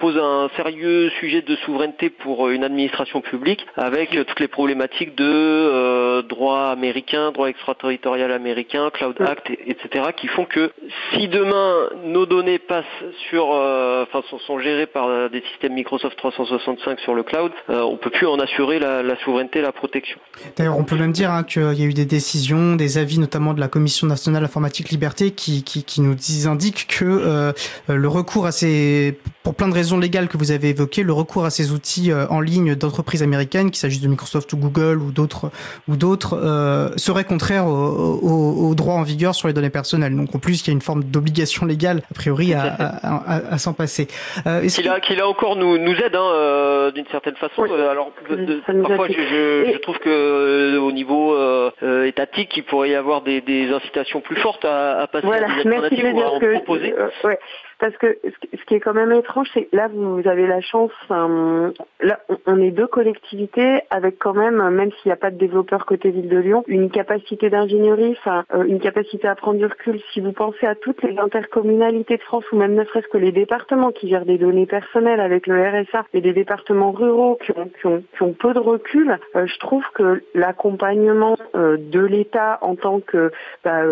[0.01, 6.23] pose un sérieux sujet de souveraineté pour une administration publique, avec toutes les problématiques de
[6.23, 10.73] droit américain, droit extraterritorial américain, Cloud Act, etc., qui font que
[11.13, 12.85] si demain nos données passent
[13.29, 18.27] sur, enfin sont, gérées par des systèmes Microsoft 365 sur le cloud, on peut plus
[18.27, 20.19] en assurer la, la souveraineté, la protection.
[20.57, 23.55] D'ailleurs, on peut même dire hein, qu'il y a eu des décisions, des avis notamment
[23.55, 27.53] de la Commission nationale informatique Liberté qui, qui, qui nous indique que euh,
[27.89, 31.47] le recours à ces, pour plein de raisons légales que vous avez évoquées, le recours
[31.47, 35.11] à ces outils euh, en ligne d'entreprises américaines, qu'il s'agisse de Microsoft ou Google ou
[35.11, 35.51] d'autres,
[35.89, 40.15] ou d'autres, euh, serait contraire aux au, droits en vigueur sur les données personnelles.
[40.15, 43.57] Donc en plus, il y a une forme d'obligation légale a priori à, à, à,
[43.57, 44.09] s'en passer.
[44.47, 47.63] Euh, qui, là, qui là encore nous, nous aide hein, euh, d'une certaine façon.
[47.63, 48.11] Alors
[48.83, 51.35] parfois, je, je, je, trouve que au niveau
[52.05, 56.03] étatique, il pourrait y avoir des, des incitations plus fortes à, passer voilà, à merci
[56.55, 56.95] proposer.
[56.97, 57.39] Euh, ouais.
[57.79, 62.21] Parce que ce qui est quand même étrange, c'est là vous avez la chance, là
[62.47, 66.11] on est deux collectivités avec quand même, même s'il n'y a pas de développeurs côté
[66.11, 70.01] ville de Lyon, une capacité d'ingénierie, enfin euh, une capacité à prendre du recul.
[70.13, 73.33] Si vous pensez à toutes les intercommunalités de France ou même ne serait-ce que les
[73.33, 77.71] départements qui gèrent des données personnelles avec le RSA et des départements ruraux qui ont,
[77.81, 82.59] qui ont, qui ont peu de recul, euh, je trouve que l'accompagnement euh, de l'État
[82.63, 83.31] en tant que
[83.65, 83.83] bah,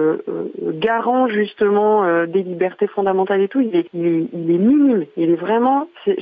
[0.59, 3.61] garant justement des libertés fondamentales et tout,
[3.93, 5.07] il est, minime.
[5.17, 6.13] Il est vraiment, je,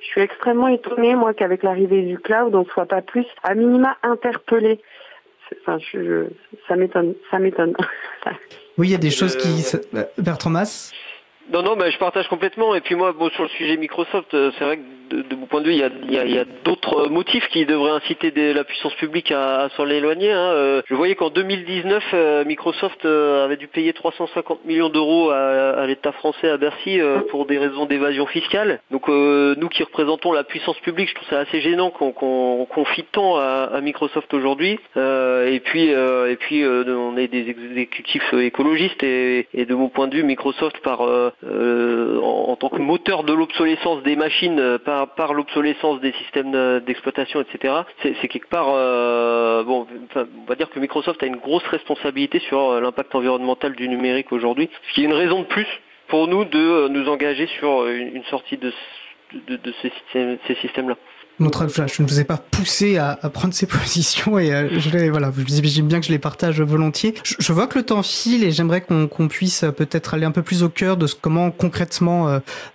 [0.00, 3.96] suis extrêmement étonnée, moi, qu'avec l'arrivée du cloud, on ne soit pas plus, à minima,
[4.02, 4.80] interpellé.
[5.60, 5.78] Enfin,
[6.68, 7.74] ça m'étonne, ça m'étonne.
[8.76, 9.62] Oui, il y a des choses qui...
[10.18, 10.92] Bertrand Mass
[11.52, 12.74] non, non, mais je partage complètement.
[12.74, 14.82] Et puis moi, bon, sur le sujet Microsoft, c'est vrai que
[15.22, 18.64] de, mon point de vue, il y a, a, d'autres motifs qui devraient inciter la
[18.64, 20.32] puissance publique à, s'en éloigner.
[20.32, 20.50] Hein.
[20.52, 25.86] Euh, je voyais qu'en 2019, euh, Microsoft euh, avait dû payer 350 millions d'euros à,
[25.86, 26.98] l'État français à Bercy
[27.30, 28.80] pour des raisons d'évasion fiscale.
[28.90, 33.36] Donc nous qui représentons la puissance publique, je trouve ça assez gênant qu'on confie tant
[33.36, 34.78] à, Microsoft aujourd'hui.
[34.96, 40.24] et puis, et puis on est des exécutifs écologistes et, de mon point de vue,
[40.24, 46.12] Microsoft par en, en, tant que moteur de l'obsolescence des machines par par, l'obsolescence des
[46.12, 47.74] systèmes d'exploitation, etc.
[48.02, 49.86] C'est quelque part, euh, bon,
[50.16, 54.32] on va dire que Microsoft a une grosse responsabilité sur euh, l'impact environnemental du numérique
[54.32, 55.66] aujourd'hui, ce qui est une raison de plus
[56.08, 58.72] pour nous de euh, nous engager sur une, sortie de,
[60.46, 60.96] ces systèmes-là
[61.40, 65.30] je ne vous ai pas poussé à, prendre ces positions et euh, je les, voilà,
[65.30, 67.14] vous imaginez bien que je les partage volontiers.
[67.24, 70.42] Je, vois que le temps file et j'aimerais qu'on puisse euh, peut-être aller un peu
[70.42, 72.28] plus au cœur de ce, comment concrètement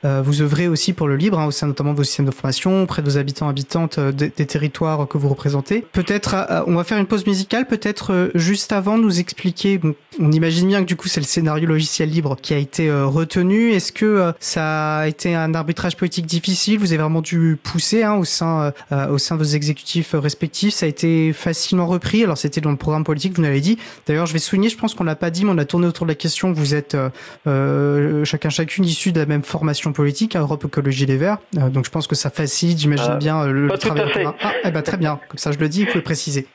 [0.03, 2.31] euh, vous œuvrez aussi pour le libre, hein, au sein notamment de vos systèmes de
[2.31, 5.85] formation, auprès de vos habitants habitantes des, territoires que vous représentez.
[5.91, 9.79] Peut-être, on va faire une pause musicale, peut-être juste avant nous expliquer.
[10.19, 13.71] on imagine bien que du coup c'est le scénario logiciel libre qui a été retenu.
[13.71, 16.79] Est-ce que ça a été un arbitrage politique difficile?
[16.79, 18.48] Vous avez vraiment dû pousser hein, au sein
[18.91, 20.73] euh, au sein de vos exécutifs respectifs.
[20.73, 22.23] Ça a été facilement repris.
[22.23, 23.77] Alors c'était dans le programme politique, vous l'avez dit.
[24.07, 26.05] D'ailleurs, je vais souligner, je pense qu'on l'a pas dit, mais on a tourné autour
[26.05, 26.51] de la question.
[26.51, 27.09] Vous êtes euh,
[27.47, 31.37] euh, chacun chacune issus de la même formation politique, à Europe Écologie Les Verts.
[31.53, 34.27] donc je pense que ça facilite, j'imagine bien, le, travail.
[34.41, 35.19] Ah, eh ben, très bien.
[35.29, 36.47] Comme ça, je le dis, il faut le préciser.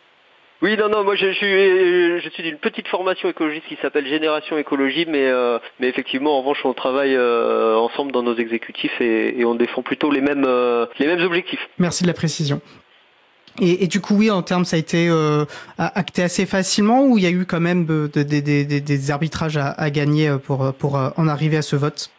[0.64, 4.56] Oui, non, non, moi je, suis, je suis d'une petite formation écologiste qui s'appelle Génération
[4.56, 9.44] Écologie, mais, euh, mais effectivement, en revanche, on travaille euh, ensemble dans nos exécutifs et,
[9.44, 11.60] on défend plutôt les mêmes, euh, les mêmes objectifs.
[11.76, 12.62] Merci de la précision.
[13.60, 15.10] Et, du coup, oui, en termes, ça a été
[15.76, 20.34] acté assez facilement ou il y a eu quand même des arbitrages à, à, gagner
[20.42, 22.10] pour, pour en arriver à ce vote?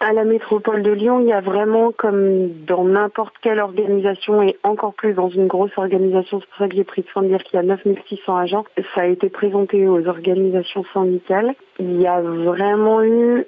[0.00, 4.56] À la métropole de Lyon, il y a vraiment, comme dans n'importe quelle organisation et
[4.62, 7.28] encore plus dans une grosse organisation, c'est pour ça que j'ai pris le soin de
[7.28, 11.54] dire qu'il y a 9600 agents, ça a été présenté aux organisations syndicales.
[11.78, 13.46] Il y a vraiment eu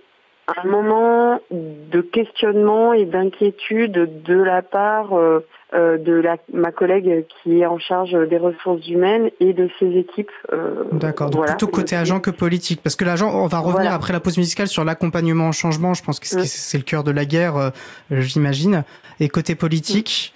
[0.49, 7.27] un moment de questionnement et d'inquiétude de la part euh, euh, de la, ma collègue
[7.27, 10.31] qui est en charge des ressources humaines et de ses équipes.
[10.53, 12.81] Euh, D'accord, donc plutôt côté agent que politique.
[12.83, 16.05] Parce que l'agent, on va revenir après la pause musicale sur l'accompagnement au changement, je
[16.05, 17.73] pense que c'est le cœur de la guerre,
[18.11, 18.85] j'imagine.
[19.21, 20.33] Et côté politique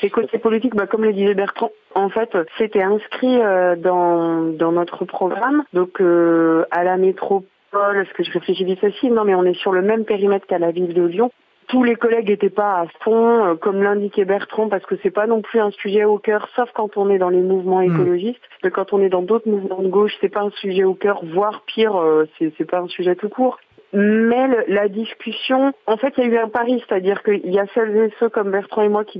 [0.00, 3.40] c'est côté politique, bah, comme le disait Bertrand, en fait, c'était inscrit
[3.78, 5.64] dans, dans notre programme.
[5.72, 9.72] Donc, à la métropole, est-ce que je réfléchis vite aussi Non, mais on est sur
[9.72, 11.30] le même périmètre qu'à la ville de Lyon
[11.68, 15.26] tous les collègues n'étaient pas à fond, euh, comme l'indiquait Bertrand, parce que c'est pas
[15.26, 17.92] non plus un sujet au cœur, sauf quand on est dans les mouvements hmm.
[17.92, 18.40] écologistes.
[18.64, 21.20] Mais quand on est dans d'autres mouvements de gauche, c'est pas un sujet au cœur,
[21.24, 23.58] voire pire, euh, c'est pas un sujet tout court.
[23.92, 27.66] Mais la discussion, en fait, il y a eu un pari, c'est-à-dire qu'il y a
[27.74, 29.18] celles et ceux comme Bertrand et moi qui,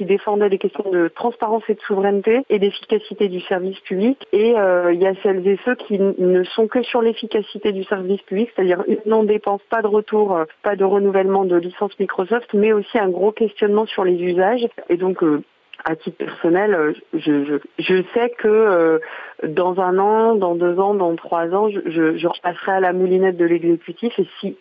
[0.00, 4.92] défendaient les questions de transparence et de souveraineté et d'efficacité du service public, et euh,
[4.94, 8.50] il y a celles et ceux qui ne sont que sur l'efficacité du service public,
[8.54, 12.98] c'est-à-dire non dépense, pas de retour, euh, pas de renouvellement de licence Microsoft, mais aussi
[12.98, 14.66] un gros questionnement sur les usages.
[14.88, 15.42] Et donc, euh,
[15.84, 18.98] à titre personnel, euh, je, je, sais que euh,
[19.46, 23.36] dans un an, dans deux ans, dans trois ans, je, je repasserai à la moulinette
[23.36, 24.56] de l'exécutif et si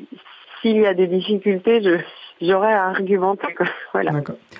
[0.61, 1.97] s'il y a des difficultés, je,
[2.41, 3.47] j'aurais à argumenter.
[3.93, 4.11] Voilà.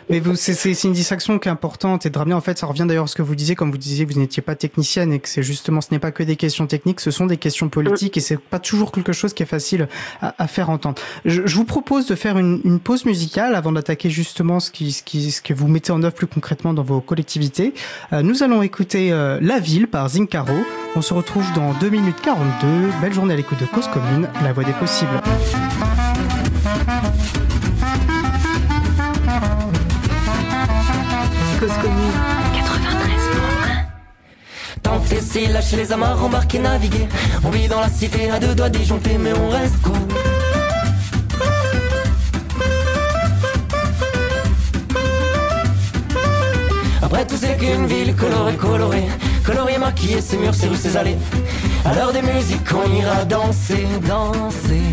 [0.09, 3.03] Mais c'est, une distraction qui est importante et de ramener, en fait, ça revient d'ailleurs
[3.03, 5.29] à ce que vous disiez, comme vous disiez que vous n'étiez pas technicienne et que
[5.29, 8.19] c'est justement, ce n'est pas que des questions techniques, ce sont des questions politiques et
[8.19, 9.87] c'est pas toujours quelque chose qui est facile
[10.21, 10.99] à, à faire entendre.
[11.25, 14.91] Je, je, vous propose de faire une, une pause musicale avant d'attaquer justement ce, qui,
[14.91, 17.73] ce, qui, ce que vous mettez en œuvre plus concrètement dans vos collectivités.
[18.13, 20.57] Euh, nous allons écouter euh, La Ville par Zincaro.
[20.95, 22.91] On se retrouve dans 2 minutes 42.
[23.01, 25.21] Belle journée à l'écoute de Cause Commune, la voix des possibles.
[31.59, 32.11] Cause commune
[32.53, 33.87] 93.1
[34.83, 37.07] Tenter, c'est lâcher les amarres, embarquer, naviguer.
[37.43, 39.95] On vit dans la cité à deux doigts disjonctés, mais on reste cool.
[47.01, 49.07] Après tout c'est qu'une ville colorée, colorée
[49.43, 51.17] Coloriée, maquillée, ses murs, ses rues, ses allées
[51.85, 54.91] À l'heure des musiques on ira danser, danser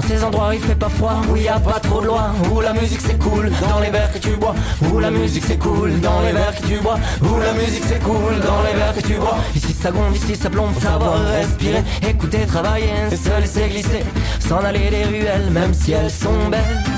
[0.00, 2.60] Dans ces endroits il fait pas froid, où y a pas trop de loin, où
[2.60, 4.54] la musique c'est cool dans les verres que tu bois,
[4.92, 8.00] où la musique c'est cool dans les verres que tu bois, où la musique c'est
[8.04, 9.38] cool dans les verres que tu bois.
[9.56, 14.04] Ici ça gronde, ici ça plombe, savoir respirer, écouter, travailler, se laisser glisser,
[14.38, 16.97] s'en aller des ruelles, même si elles sont belles.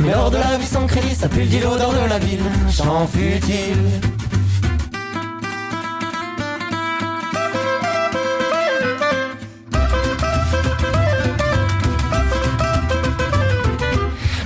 [0.00, 2.40] Mais lors de la vie sans crédit, ça pue le l'odeur de la ville.
[2.70, 3.76] Chant futile.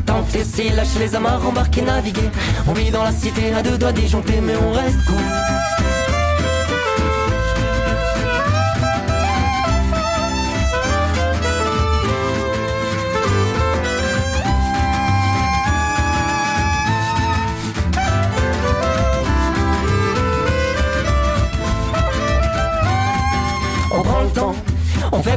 [0.05, 2.31] Tenter, lâcher les amarres, embarquer, naviguer.
[2.69, 5.80] On vit dans la cité à deux doigts disjonctés, mais on reste cool.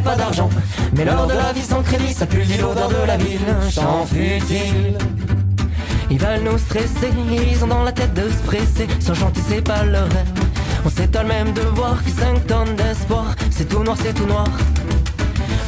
[0.04, 0.50] Pas d'argent.
[0.96, 3.40] Mais l'or de la vie sans crédit, ça pue l'odeur de la ville,
[3.72, 4.98] chant futile.
[6.10, 7.12] Ils veulent nous stresser,
[7.52, 8.88] ils ont dans la tête de se presser.
[9.00, 10.32] Sont gentils, c'est pas leur rêve.
[10.86, 14.48] On s'étonne même de voir que 5 tonnes d'espoir, c'est tout noir, c'est tout noir.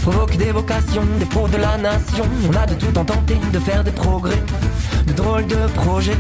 [0.02, 2.26] Provoque des vocations, des pros de la nation.
[2.52, 4.44] On a de tout en tenter de faire des progrès,
[5.08, 6.18] de drôles de projets.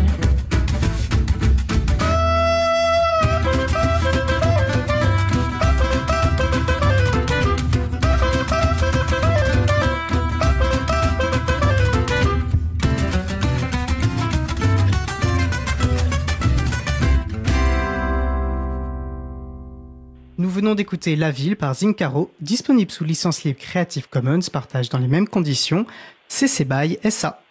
[20.75, 25.27] D'écouter La Ville par Zincaro, disponible sous licence libre Creative Commons, partage dans les mêmes
[25.27, 25.85] conditions.
[26.27, 27.41] CC BY SA.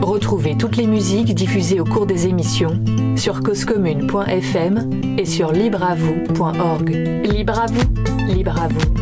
[0.00, 2.82] Retrouvez toutes les musiques diffusées au cours des émissions
[3.16, 6.90] sur causecommune.fm et sur libreavoue.org.
[7.24, 8.94] Libre à vous, libre à vous,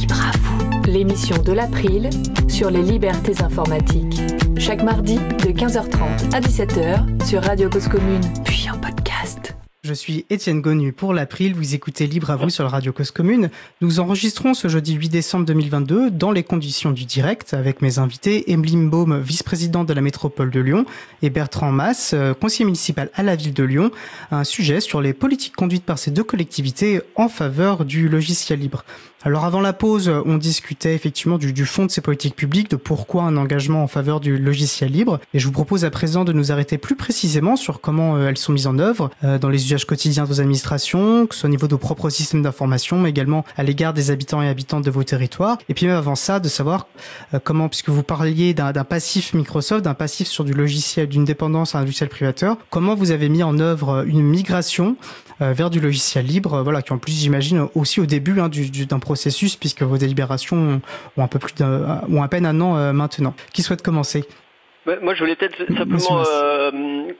[0.00, 0.82] libre à vous.
[0.90, 2.10] L'émission de l'April
[2.48, 4.20] sur les libertés informatiques.
[4.56, 9.57] Chaque mardi de 15h30 à 17h sur Radio Cause Commune, puis en podcast.
[9.88, 11.54] Je suis Étienne Gonu pour l'April.
[11.54, 13.48] Vous écoutez Libre à vous sur la Radio Cause Commune.
[13.80, 18.52] Nous enregistrons ce jeudi 8 décembre 2022 dans les conditions du direct avec mes invités
[18.52, 20.84] Emeline Baume, vice-présidente de la métropole de Lyon
[21.22, 23.90] et Bertrand Mass, euh, conseiller municipal à la ville de Lyon.
[24.30, 28.84] Un sujet sur les politiques conduites par ces deux collectivités en faveur du logiciel libre.
[29.24, 33.24] Alors avant la pause, on discutait effectivement du, fond de ces politiques publiques, de pourquoi
[33.24, 35.18] un engagement en faveur du logiciel libre.
[35.34, 38.36] Et je vous propose à présent de nous arrêter plus précisément sur comment euh, elles
[38.36, 41.48] sont mises en œuvre euh, dans les usages quotidiens de vos administrations, que ce soit
[41.48, 44.84] au niveau de vos propres systèmes d'information, mais également à l'égard des habitants et habitantes
[44.84, 45.58] de vos territoires.
[45.68, 46.86] Et puis même avant ça, de savoir
[47.34, 51.74] euh, comment, puisque vous parliez d'un passif Microsoft, d'un passif sur du logiciel, d'une dépendance
[51.74, 54.96] à un logiciel privateur, comment vous avez mis en œuvre une migration
[55.40, 58.50] vers du logiciel libre, voilà, qui en plus j'imagine aussi au début hein,
[58.88, 60.82] d'un processus puisque vos délibérations
[61.16, 63.34] ont un peu plus ont à peine un an euh, maintenant.
[63.54, 64.24] Qui souhaite commencer?
[65.02, 66.70] Moi, je voulais peut-être simplement euh,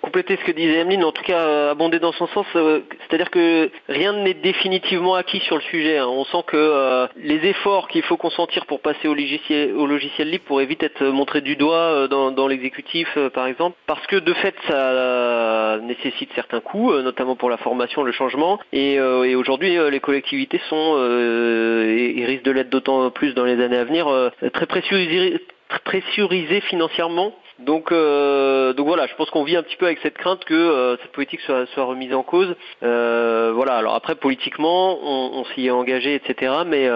[0.02, 2.46] compléter ce que disait Emeline, en tout cas euh, abonder dans son sens.
[2.56, 5.98] Euh, c'est-à-dire que rien n'est définitivement acquis sur le sujet.
[5.98, 6.06] Hein.
[6.08, 10.44] On sent que les efforts qu'il faut consentir pour passer au logiciel, au logiciel libre
[10.44, 15.78] pourraient vite être montrés du doigt dans, l'exécutif, par exemple, parce que de fait, ça
[15.82, 18.58] nécessite certains coûts, notamment pour la formation, le changement.
[18.72, 23.84] Et, aujourd'hui, les collectivités sont et, risquent de l'être d'autant plus dans les années à
[23.84, 29.86] venir très pressurisées financièrement donc, euh, donc voilà, je pense qu'on vit un petit peu
[29.86, 32.54] avec cette crainte que euh, cette politique soit, soit, remise en cause.
[32.84, 33.76] Euh, voilà.
[33.76, 36.52] Alors après, politiquement, on, s'y est engagé, etc.
[36.66, 36.88] Mais,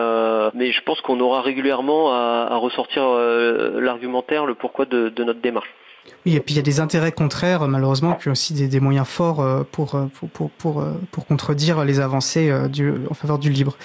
[0.54, 3.02] mais je pense qu'on aura régulièrement à, ressortir
[3.80, 5.68] l'argumentaire, le pourquoi de, notre démarche.
[6.26, 9.44] Oui, et puis il y a des intérêts contraires, malheureusement, puis aussi des, moyens forts
[9.72, 13.76] pour, pour, pour, pour, contredire les avancées du, en faveur du libre.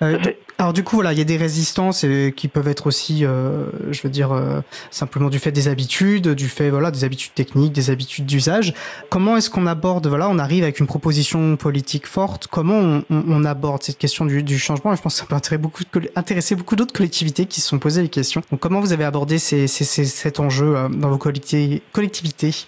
[0.00, 2.04] Alors du coup, voilà, il y a des résistances
[2.36, 6.48] qui peuvent être aussi, euh, je veux dire, euh, simplement du fait des habitudes, du
[6.48, 8.74] fait, voilà, des habitudes techniques, des habitudes d'usage.
[9.08, 12.48] Comment est-ce qu'on aborde, voilà, on arrive avec une proposition politique forte.
[12.48, 14.94] Comment on, aborde cette question du, changement?
[14.94, 15.82] Je pense que ça peut intéresser beaucoup,
[16.16, 18.42] intéresser beaucoup d'autres collectivités qui se sont posées les questions.
[18.50, 22.66] Donc, comment vous avez abordé cet enjeu euh, dans vos collectivités?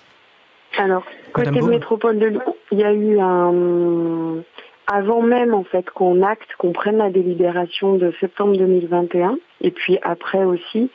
[0.78, 4.42] Alors, côté métropole de Lyon, il y a eu un
[4.86, 9.98] avant même en fait qu'on acte, qu'on prenne la délibération de septembre 2021, et puis
[10.02, 10.90] après aussi,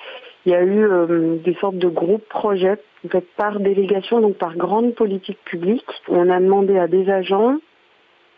[0.46, 4.38] il y a eu euh, des sortes de groupes projets en fait, par délégation, donc
[4.38, 5.86] par grande politique publique.
[6.08, 7.58] On a demandé à des agents,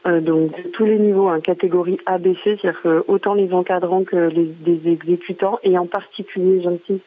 [0.08, 4.92] euh, donc de tous les niveaux, un catégorie ABC, c'est-à-dire autant les encadrants que les,
[4.92, 7.06] exécutants, et en particulier, j'insiste,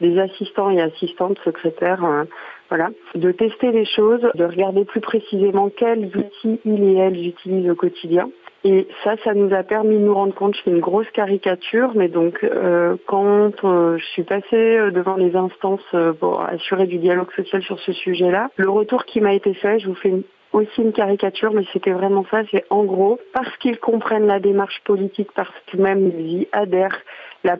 [0.00, 2.26] des assistants et assistantes secrétaires, hein,
[2.72, 7.68] voilà, de tester les choses, de regarder plus précisément quels outils ils et elles utilisent
[7.68, 8.30] au quotidien.
[8.64, 11.90] Et ça, ça nous a permis de nous rendre compte, je fais une grosse caricature,
[11.94, 15.84] mais donc euh, quand euh, je suis passée euh, devant les instances
[16.18, 19.88] pour assurer du dialogue social sur ce sujet-là, le retour qui m'a été fait, je
[19.88, 20.14] vous fais
[20.54, 24.80] aussi une caricature, mais c'était vraiment ça, c'est en gros, parce qu'ils comprennent la démarche
[24.84, 26.98] politique, parce que même ils y adhèrent,
[27.44, 27.56] la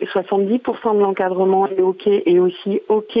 [0.00, 3.18] 70% de l'encadrement est OK et aussi OK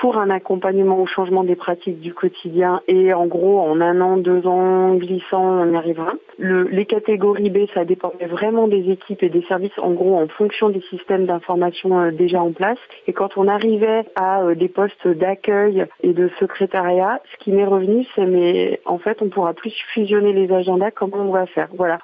[0.00, 4.16] pour un accompagnement au changement des pratiques du quotidien et en gros en un an,
[4.16, 6.12] deux ans glissant, on y arrivera.
[6.38, 10.28] Le, les catégories B, ça dépendait vraiment des équipes et des services en gros en
[10.28, 12.78] fonction des systèmes d'information euh, déjà en place.
[13.06, 17.66] Et quand on arrivait à euh, des postes d'accueil et de secrétariat, ce qui m'est
[17.66, 21.68] revenu, c'est mais en fait on pourra plus fusionner les agendas, comment on va faire?
[21.74, 21.98] Voilà,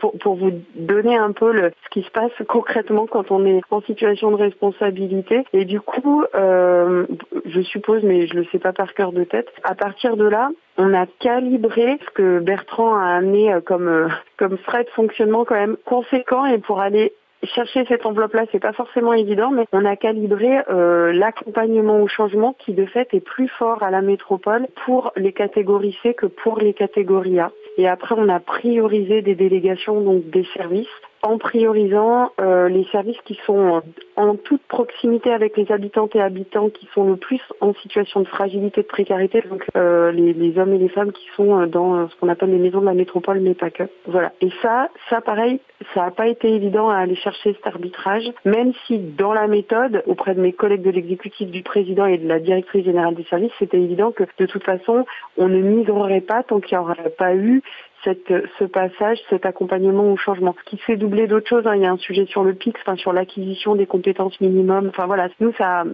[0.00, 3.60] pour, pour, vous donner un peu le, ce qui se passe concrètement quand on est
[3.70, 5.44] en situation de responsabilité.
[5.52, 7.06] Et du coup, euh,
[7.46, 9.48] je suppose, mais je le sais pas par cœur de tête.
[9.62, 14.08] À partir de là, on a calibré ce que Bertrand a amené euh, comme euh,
[14.36, 17.12] comme frais de fonctionnement quand même conséquent et pour aller
[17.46, 22.54] chercher cette enveloppe-là, c'est pas forcément évident, mais on a calibré euh, l'accompagnement au changement
[22.58, 26.58] qui de fait est plus fort à la métropole pour les catégories C que pour
[26.58, 27.52] les catégories A.
[27.76, 30.86] Et après, on a priorisé des délégations, donc des services,
[31.24, 33.82] en priorisant euh, les services qui sont
[34.14, 38.28] en toute proximité avec les habitantes et habitants qui sont le plus en situation de
[38.28, 42.16] fragilité, de précarité, donc euh, les, hommes et les femmes qui sont euh, dans ce
[42.16, 43.84] qu'on appelle les maisons de la métropole, mais pas que.
[44.06, 44.32] Voilà.
[44.42, 45.60] Et ça, ça pareil,
[45.94, 50.02] ça n'a pas été évident à aller chercher cet arbitrage, même si dans la méthode,
[50.06, 53.52] auprès de mes collègues de l'exécutif, du président et de la directrice générale des services,
[53.58, 55.06] c'était évident que de toute façon,
[55.38, 57.62] on ne migrerait pas tant qu'il n'y aurait pas eu
[58.04, 60.54] ce passage, cet accompagnement au changement.
[60.64, 61.76] Ce qui fait doubler d'autres choses, hein.
[61.76, 64.88] il y a un sujet sur le PIX, enfin, sur l'acquisition des compétences minimum.
[64.88, 65.84] Enfin voilà, nous ça,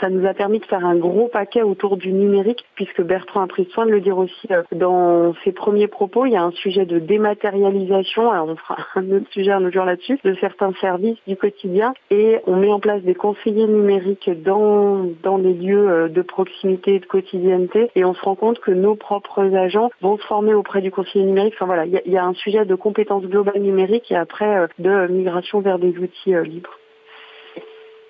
[0.00, 3.46] ça nous a permis de faire un gros paquet autour du numérique, puisque Bertrand a
[3.46, 6.26] pris soin de le dire aussi euh, dans ses premiers propos.
[6.26, 9.74] Il y a un sujet de dématérialisation, alors on fera un autre sujet un autre
[9.74, 14.30] jour là-dessus, de certains services du quotidien, et on met en place des conseillers numériques
[14.42, 18.60] dans, dans les lieux euh, de proximité et de quotidienneté, et on se rend compte
[18.60, 21.54] que nos propres agents vont se former auprès du conseiller numérique.
[21.56, 24.16] Enfin voilà, il y a, il y a un sujet de compétences globales numériques et
[24.16, 26.78] après euh, de migration vers des outils libres.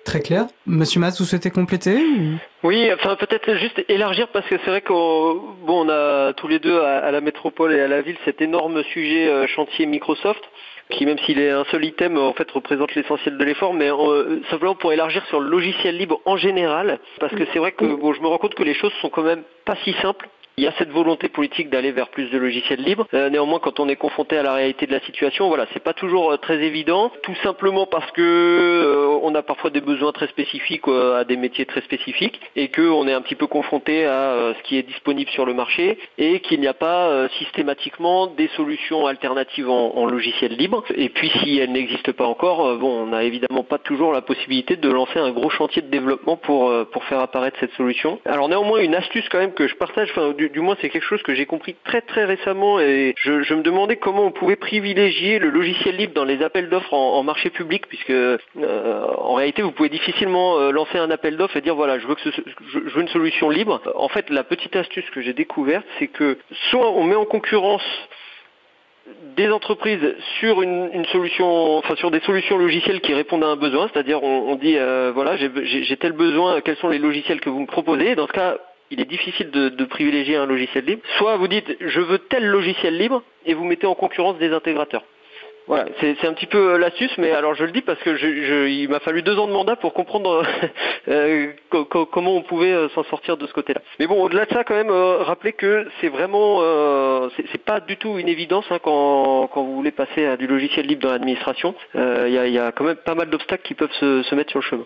[0.05, 0.45] Très clair.
[0.67, 1.97] Monsieur Mas, vous souhaitez compléter
[2.63, 6.59] Oui, enfin peut-être juste élargir parce que c'est vrai qu'on bon, on a tous les
[6.59, 10.43] deux à, à, la métropole et à la ville cet énorme sujet euh, chantier Microsoft
[10.91, 14.41] qui même s'il est un seul item en fait représente l'essentiel de l'effort mais euh,
[14.51, 18.13] simplement pour élargir sur le logiciel libre en général parce que c'est vrai que bon,
[18.13, 20.67] je me rends compte que les choses sont quand même pas si simples il y
[20.67, 23.07] a cette volonté politique d'aller vers plus de logiciels libres.
[23.13, 25.93] Euh, néanmoins, quand on est confronté à la réalité de la situation, voilà, c'est pas
[25.93, 30.27] toujours euh, très évident, tout simplement parce que euh, on a parfois des besoins très
[30.27, 34.05] spécifiques euh, à des métiers très spécifiques et que on est un petit peu confronté
[34.05, 37.27] à euh, ce qui est disponible sur le marché et qu'il n'y a pas euh,
[37.39, 40.83] systématiquement des solutions alternatives en, en, logiciel libre.
[40.95, 44.75] Et puis, si elles n'existent pas encore, bon, on n'a évidemment pas toujours la possibilité
[44.75, 48.19] de lancer un gros chantier de développement pour pour faire apparaître cette solution.
[48.25, 51.05] Alors néanmoins, une astuce quand même que je partage, enfin, du, du, moins c'est quelque
[51.05, 55.39] chose que j'ai compris très très récemment et je, me demandais comment on pouvait privilégier
[55.39, 58.37] le logiciel libre dans les appels d'offres en, marché public puisque euh,
[59.17, 63.01] en réalité vous pouvez difficilement euh, lancer un appel d'offres et dire voilà je veux
[63.01, 63.81] une solution libre.
[63.95, 66.37] En fait la petite astuce que j'ai découverte c'est que
[66.69, 67.83] soit on met en concurrence
[69.35, 73.89] des entreprises sur une, solution, enfin sur des solutions logicielles qui répondent à un besoin,
[73.91, 77.59] c'est-à-dire on, on, dit euh, voilà j'ai tel besoin, quels sont les logiciels que vous
[77.59, 78.15] me proposez.
[78.15, 78.57] Dans ce cas,
[78.91, 81.01] il est difficile de, privilégier un logiciel libre.
[81.17, 85.03] Soit vous dites je veux tel logiciel libre et vous mettez en concurrence des intégrateurs.
[85.67, 88.27] Voilà, c'est un petit peu euh, l'astuce, mais alors je le dis parce que je,
[88.27, 90.45] je, il m'a fallu deux ans de mandat pour comprendre
[91.07, 93.81] euh, co comment on pouvait euh, s'en sortir de ce côté-là.
[93.97, 97.79] Mais bon, au-delà de ça, quand même, euh, rappeler que c'est vraiment, euh, c'est pas
[97.79, 101.11] du tout une évidence hein, quand, quand, vous voulez passer à du logiciel libre dans
[101.11, 101.73] l'administration.
[101.95, 104.51] Il y a, y, a, quand même pas mal d'obstacles qui peuvent se, se mettre
[104.51, 104.85] sur le chemin.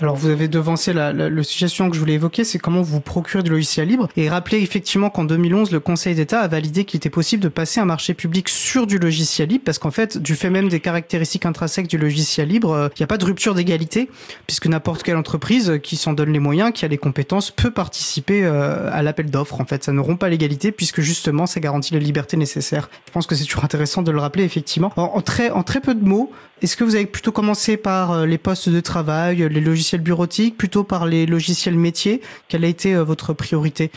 [0.00, 3.00] Alors vous avez devancé la, la, le suivant que je voulais évoquer, c'est comment vous
[3.00, 4.08] procurer du logiciel libre.
[4.16, 7.80] Et rappelez effectivement qu'en 2011, le Conseil d'État a validé qu'il était possible de passer
[7.80, 11.46] un marché public sur du logiciel libre, parce qu'en fait, du fait même des caractéristiques
[11.46, 14.10] intrinsèques du logiciel libre, il euh, n'y a pas de rupture d'égalité,
[14.46, 18.44] puisque n'importe quelle entreprise qui s'en donne les moyens, qui a les compétences, peut participer
[18.44, 19.62] euh, à l'appel d'offres.
[19.62, 22.90] En fait, ça ne rompt pas l'égalité, puisque justement, ça garantit la liberté nécessaire.
[23.06, 24.92] Je pense que c'est toujours intéressant de le rappeler, effectivement.
[24.96, 26.30] En, en, très, en très peu de mots,
[26.62, 30.56] est-ce que vous avez plutôt commencé par euh, les postes de travail, les logiciels bureautiques,
[30.56, 32.20] plutôt par les logiciels métiers.
[32.48, 33.90] Quelle a été euh, votre priorité?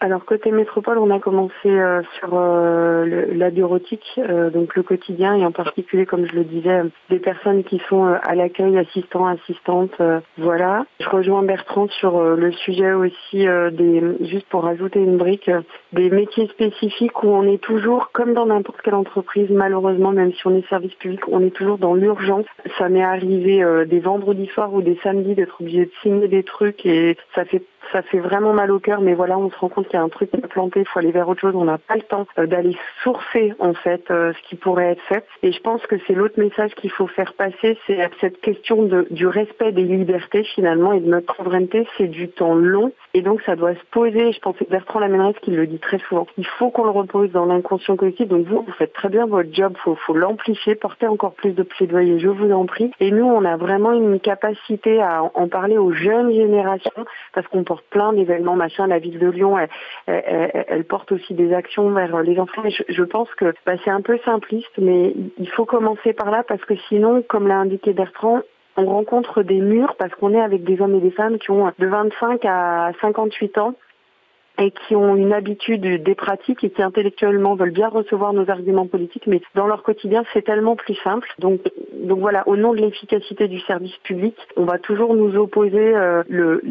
[0.00, 5.34] Alors côté métropole, on a commencé euh, sur euh, la bureautique, euh, donc le quotidien
[5.34, 10.00] et en particulier, comme je le disais, des personnes qui sont à l'accueil, assistants, assistantes,
[10.36, 10.84] voilà.
[11.00, 15.50] Je rejoins Bertrand sur le sujet aussi des, juste pour rajouter une brique,
[15.92, 20.46] des métiers spécifiques où on est toujours, comme dans n'importe quelle entreprise, malheureusement, même si
[20.46, 22.46] on est service public, on est toujours dans l'urgence.
[22.78, 26.84] Ça m'est arrivé des vendredis soirs ou des samedis d'être obligé de signer des trucs
[26.84, 27.62] et ça fait
[27.92, 30.02] ça fait vraiment mal au cœur, mais voilà, on se rend compte qu'il y a
[30.02, 32.02] un truc qui est planté, il faut aller vers autre chose, on n'a pas le
[32.02, 35.24] temps euh, d'aller sourcer en fait euh, ce qui pourrait être fait.
[35.42, 39.26] Et je pense que c'est l'autre message qu'il faut faire passer, c'est cette question du
[39.26, 43.56] respect des libertés finalement et de notre souveraineté, c'est du temps long et donc ça
[43.56, 44.30] doit se poser.
[44.32, 46.26] Je pense que Bertrand Lamenrez qui le dit très souvent.
[46.36, 48.28] Il faut qu'on le repose dans l'inconscient collectif.
[48.28, 51.62] Donc vous, vous faites très bien votre job, faut, faut l'amplifier, porter encore plus de
[51.62, 52.90] plaidoyer, je vous en prie.
[53.00, 57.64] Et nous, on a vraiment une capacité à en parler aux jeunes générations parce qu'on
[57.64, 58.86] porte plein d'événements, machin.
[58.86, 59.56] La ville de Lyon,
[60.06, 62.68] elle, porte aussi des actions vers les enfants.
[62.68, 66.44] je, je pense que bah, c'est un peu simpliste, mais il faut commencer par là
[66.46, 68.42] parce que sinon, comme l'a indiqué Bertrand,
[68.76, 71.72] on rencontre des murs parce qu'on est avec des hommes et des femmes qui ont
[71.78, 73.74] de 25 à 58 ans
[74.58, 78.86] et qui ont une habitude des pratiques et qui intellectuellement veulent bien recevoir nos arguments
[78.86, 81.28] politiques, mais dans leur quotidien, c'est tellement plus simple.
[81.38, 81.60] Donc,
[81.92, 86.22] donc voilà, au nom de l'efficacité du service public, on va toujours nous opposer euh,
[86.28, 86.62] le,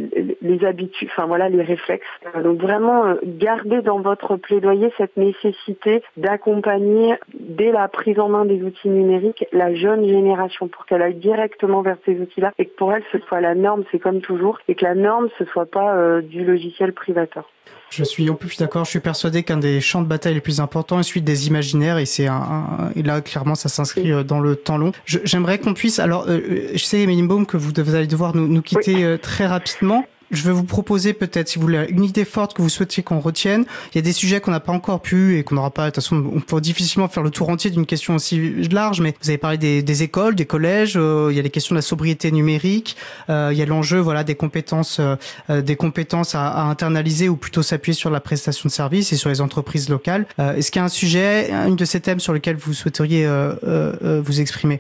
[0.42, 2.06] les habitudes, enfin voilà, les réflexes.
[2.36, 7.16] Euh, donc vraiment, euh, garder dans votre plaidoyer cette nécessité d'accompagner
[7.48, 11.82] dès la prise en main des outils numériques la jeune génération pour qu'elle aille directement
[11.82, 14.76] vers ces outils-là et que pour elle ce soit la norme, c'est comme toujours, et
[14.76, 17.50] que la norme ce soit pas du logiciel privateur.
[17.90, 18.86] Je suis en plus d'accord.
[18.86, 21.98] Je suis persuadé qu'un des champs de bataille les plus importants est celui des imaginaires,
[21.98, 24.92] et c'est un, et là clairement ça s'inscrit euh, dans le temps long.
[25.06, 26.00] J'aimerais qu'on puisse.
[26.00, 29.46] Alors, euh, je sais, Emeline Baum, que vous, allez devoir nous, nous quitter euh, très
[29.46, 33.04] rapidement je vais vous proposer peut-être, si vous voulez, une idée forte que vous souhaitiez
[33.04, 33.66] qu'on retienne.
[33.94, 35.86] Il y a des sujets qu'on n'a pas encore pu et qu'on n'aura pas.
[35.86, 39.14] De toute façon, on peut difficilement faire le tour entier d'une question aussi large, mais
[39.22, 40.94] vous avez parlé des, écoles, des collèges.
[40.96, 42.96] Euh, il y a les questions de la sobriété numérique.
[43.30, 47.62] Euh, il y a l'enjeu, voilà, des compétences, euh, des compétences à, internaliser ou plutôt
[47.62, 50.26] s'appuyer sur la prestation de services et sur les entreprises locales.
[50.38, 53.28] Est-ce qu'il y a un sujet, une de ces thèmes sur lesquels vous souhaiteriez
[53.64, 54.80] vous exprimer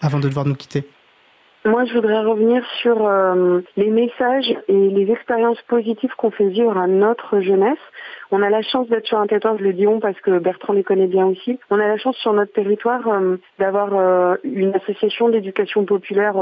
[0.00, 0.84] avant de devoir nous quitter?
[1.64, 6.76] Moi, je voudrais revenir sur euh, les messages et les expériences positives qu'on fait vivre
[6.76, 7.78] à notre jeunesse.
[8.32, 10.72] On a la chance d'être sur un territoire, je le dis on parce que Bertrand
[10.72, 11.60] les connaît bien aussi.
[11.70, 16.34] On a la chance sur notre territoire euh, d'avoir euh, une association d'éducation populaire,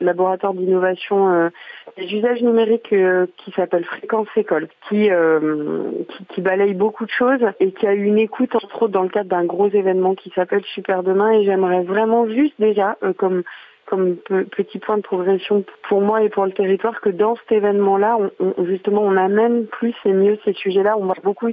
[0.00, 1.50] laboratoire d'innovation
[1.98, 2.94] des usages numériques
[3.36, 5.10] qui s'appelle Fréquence École, qui,
[6.08, 9.02] qui, qui balaye beaucoup de choses et qui a eu une écoute entre autres dans
[9.02, 11.32] le cadre d'un gros événement qui s'appelle Super Demain.
[11.32, 13.42] Et j'aimerais vraiment juste déjà comme
[13.96, 18.64] petit point de progression pour moi et pour le territoire que dans cet événement-là, on,
[18.64, 20.96] justement, on amène plus et mieux ces sujets-là.
[20.98, 21.50] On va beaucoup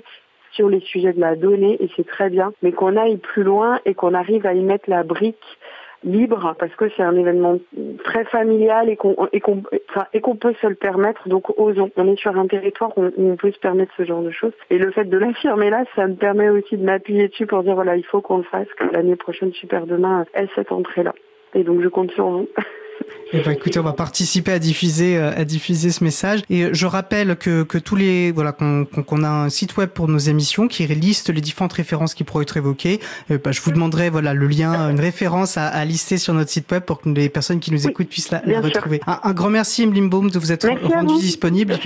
[0.51, 3.79] sur les sujets de la donnée et c'est très bien, mais qu'on aille plus loin
[3.85, 5.37] et qu'on arrive à y mettre la brique
[6.03, 7.59] libre parce que c'est un événement
[8.03, 11.27] très familial et qu'on et qu'on peut se le permettre.
[11.27, 11.91] Donc osons.
[11.95, 14.53] On est sur un territoire où on peut se permettre ce genre de choses.
[14.69, 17.75] Et le fait de l'affirmer là ça me permet aussi de m'appuyer dessus pour dire
[17.75, 21.13] voilà il faut qu'on le fasse que l'année prochaine super demain ait cette entrée là
[21.55, 22.47] et donc je compte sur vous.
[23.33, 26.41] Eh ben, écoutez, on va participer à diffuser, euh, à diffuser ce message.
[26.49, 30.17] Et je rappelle que, que tous les, voilà, qu'on a un site web pour nos
[30.17, 32.99] émissions qui liste les différentes références qui pourraient être évoquées.
[33.31, 36.49] Euh, bah, je vous demanderai, voilà, le lien, une référence à, à, lister sur notre
[36.49, 38.99] site web pour que les personnes qui nous écoutent puissent la, retrouver.
[39.07, 41.77] Un, grand merci, Emeline Baum, de vous être rendu disponible.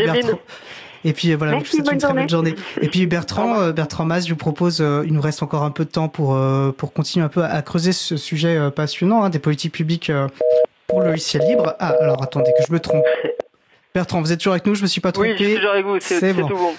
[1.06, 2.56] Et puis voilà, Merci, une très bonne journée.
[2.82, 5.70] Et puis Bertrand, euh, Bertrand Mas, je vous propose, euh, il nous reste encore un
[5.70, 9.30] peu de temps pour euh, pour continuer un peu à, creuser ce sujet passionnant hein,
[9.30, 10.12] des politiques publiques
[10.88, 11.76] pour le logiciel libre.
[11.80, 13.06] Ah, alors attendez que je me trompe.
[13.94, 15.30] Bertrand, vous êtes toujours avec nous, je me suis pas trompé.
[15.30, 16.48] Oui, je suis toujours avec vous, c'est bon.
[16.48, 16.74] tout bon.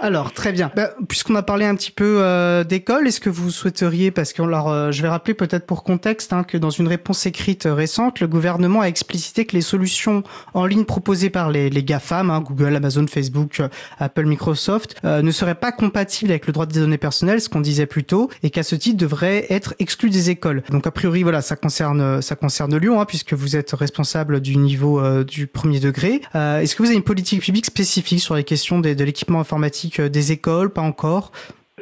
[0.00, 0.70] Alors très bien.
[0.74, 4.42] Bah, puisqu'on a parlé un petit peu euh, d'école, est-ce que vous souhaiteriez, parce que
[4.42, 8.20] alors, euh, je vais rappeler peut-être pour contexte hein, que dans une réponse écrite récente,
[8.20, 10.22] le gouvernement a explicité que les solutions
[10.52, 13.68] en ligne proposées par les, les GAFAM, hein, Google, Amazon, Facebook, euh,
[13.98, 17.86] Apple, Microsoft, ne seraient pas compatibles avec le droit des données personnelles, ce qu'on disait
[17.86, 20.62] plus tôt, et qu'à ce titre devraient être exclus des écoles.
[20.70, 24.56] Donc a priori, voilà, ça concerne ça concerne Lyon, hein, puisque vous êtes responsable du
[24.56, 26.20] niveau du premier degré.
[26.34, 30.08] est-ce que vous avez une politique publique spécifique sur les questions de l'équipement informatique euh,
[30.08, 31.30] des écoles, pas encore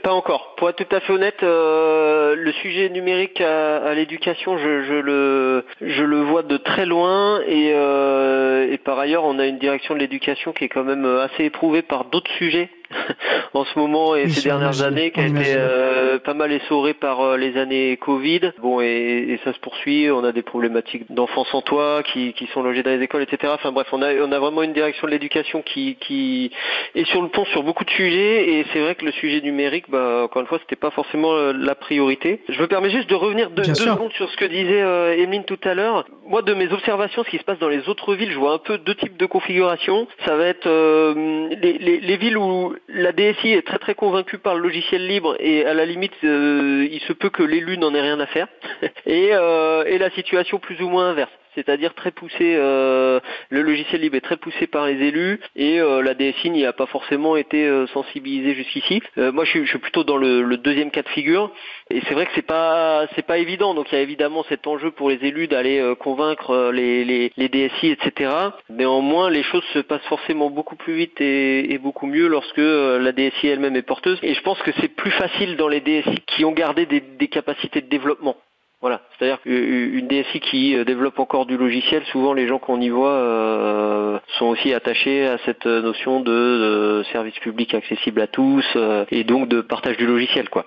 [0.03, 0.55] pas encore.
[0.57, 6.03] Pour être tout à fait honnête, euh, le sujet numérique à, l'éducation, je, le, je
[6.03, 10.01] le vois de très loin et, euh, et par ailleurs, on a une direction de
[10.01, 12.69] l'éducation qui est quand même assez éprouvée par d'autres sujets
[13.55, 17.21] en ce moment et ces dernières années, qui a été euh, pas mal essoré par
[17.21, 18.53] euh, les années Covid.
[18.61, 20.11] Bon, et, ça se poursuit.
[20.11, 23.53] On a des problématiques d'enfants sans toit qui, qui sont logés dans les écoles, etc.
[23.55, 26.51] Enfin bref, on a, on a vraiment une direction de l'éducation qui, qui
[26.95, 28.51] est sur le pont sur beaucoup de sujets.
[28.51, 31.53] Et c'est vrai que le sujet numérique, bah, encore une fois, c'était pas forcément euh,
[31.53, 32.41] la priorité.
[32.49, 35.61] Je me permets juste de revenir deux, secondes sur ce que disait euh, Emeline tout
[35.65, 36.05] à l'heure.
[36.27, 38.59] Moi, de mes observations, ce qui se passe dans les autres villes, je vois un
[38.59, 40.07] peu deux types de configurations.
[40.25, 44.55] Ça va être les, les, les villes où la DSI est très très convaincue par
[44.55, 48.01] le logiciel libre et à la limite euh, il se peut que l'élu n'en ait
[48.01, 48.49] rien à faire
[49.07, 51.33] euh, et la situation plus ou moins inverse.
[51.55, 52.55] C'est-à-dire très poussé.
[52.55, 56.87] le logiciel libre est très poussé par les élus et la DSI n'y a pas
[56.87, 59.03] forcément été sensibilisée jusqu'ici.
[59.17, 61.51] moi, je suis, plutôt dans le, deuxième cas de figure
[61.91, 63.75] et c'est vrai que c'est pas c'est pas évident.
[63.75, 67.89] Donc il y a évidemment cet enjeu pour les élus d'aller convaincre les, les, DSI,
[67.91, 68.31] etc.
[68.71, 73.49] Néanmoins, les choses se passent forcément beaucoup plus vite et, beaucoup mieux lorsque la DSI
[73.49, 74.19] elle-même est porteuse.
[74.23, 77.81] Et je pense que c'est plus facile dans les DSI qui ont gardé des capacités
[77.81, 78.37] de développement.
[78.83, 82.89] Voilà, c'est-à-dire qu'une DSI qui euh, développe encore du logiciel, souvent les gens qu'on y
[82.89, 89.05] voit euh, sont aussi attachés à cette notion de, service public accessible à tous euh,
[89.13, 90.67] et donc de partage du logiciel, quoi.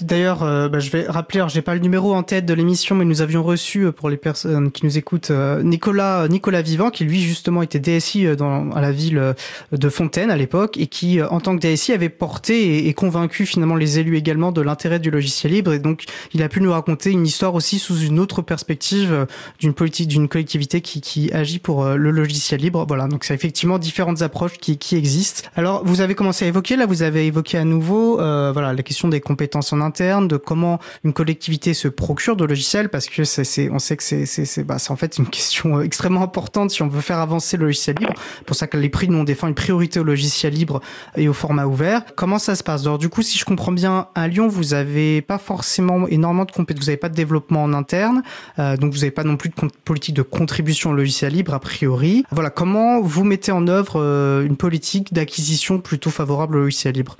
[0.00, 2.94] D'ailleurs, euh, bah, je vais rappeler, alors j'ai pas le numéro en tête de l'émission,
[2.94, 6.90] mais nous avions reçu euh, pour les personnes qui nous écoutent euh, Nicolas Nicolas Vivant,
[6.90, 9.34] qui lui justement était DSI dans, à la ville
[9.72, 13.76] de Fontaine à l'époque et qui, en tant que DSI, avait porté et, convaincu finalement
[13.76, 15.72] les élus également de l'intérêt du logiciel libre.
[15.72, 19.26] Et donc, il a pu nous raconter une histoire aussi sous une autre perspective
[19.58, 22.84] d'une politique, d'une collectivité qui, qui agit pour le logiciel libre.
[22.88, 25.48] Voilà, donc c'est effectivement différentes approches qui, qui existent.
[25.56, 29.08] Alors, vous avez commencé à évoquer là, vous avez évoqué à nouveau, voilà, la question
[29.08, 29.35] des compétences
[29.72, 33.96] en interne, de comment une collectivité se procure de logiciels, parce que c'est, on sait
[33.96, 37.56] que c'est, c'est, bah, en fait une question extrêmement importante si on veut faire avancer
[37.56, 38.14] le logiciel libre.
[38.38, 40.80] C'est pour ça que les prix, nous, on défend une priorité au logiciel libre
[41.16, 42.02] et au format ouvert.
[42.16, 42.82] Comment ça se passe?
[42.82, 46.52] Alors, du coup, si je comprends bien, à Lyon, vous avez pas forcément énormément de
[46.52, 48.22] compétences, vous n'avez pas de développement en interne,
[48.58, 51.60] euh, donc vous n'avez pas non plus de politique de contribution au logiciel libre, a
[51.60, 52.24] priori.
[52.30, 57.16] Voilà, comment vous mettez en œuvre euh, une politique d'acquisition plutôt favorable au logiciel libre?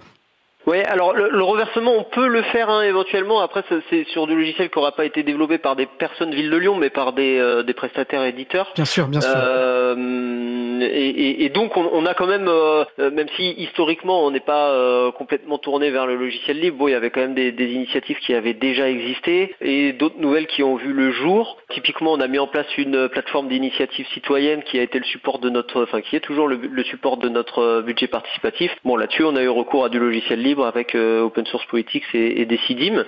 [0.66, 3.40] Oui, alors le, reversement, on peut le faire hein, éventuellement.
[3.40, 6.56] Après, c'est sur du logiciel qui n'aura pas été développé par des personnes Ville de
[6.56, 8.72] Lyon, mais par des, euh, des prestataires éditeurs.
[8.74, 9.30] Bien sûr, bien sûr.
[9.36, 14.40] Euh, et, et, donc, on, on, a quand même, euh, même si historiquement on n'est
[14.40, 17.52] pas euh, complètement tourné vers le logiciel libre, bon, il y avait quand même des,
[17.52, 21.58] des initiatives qui avaient déjà existé et d'autres nouvelles qui ont vu le jour.
[21.70, 25.38] Typiquement, on a mis en place une plateforme d'initiative citoyenne qui a été le support
[25.38, 28.72] de notre, enfin, qui est toujours le, le support de notre budget participatif.
[28.84, 32.04] Bon, là-dessus, on a eu recours à du logiciel libre avec euh, Open Source Politics
[32.14, 33.04] et, et Decidim.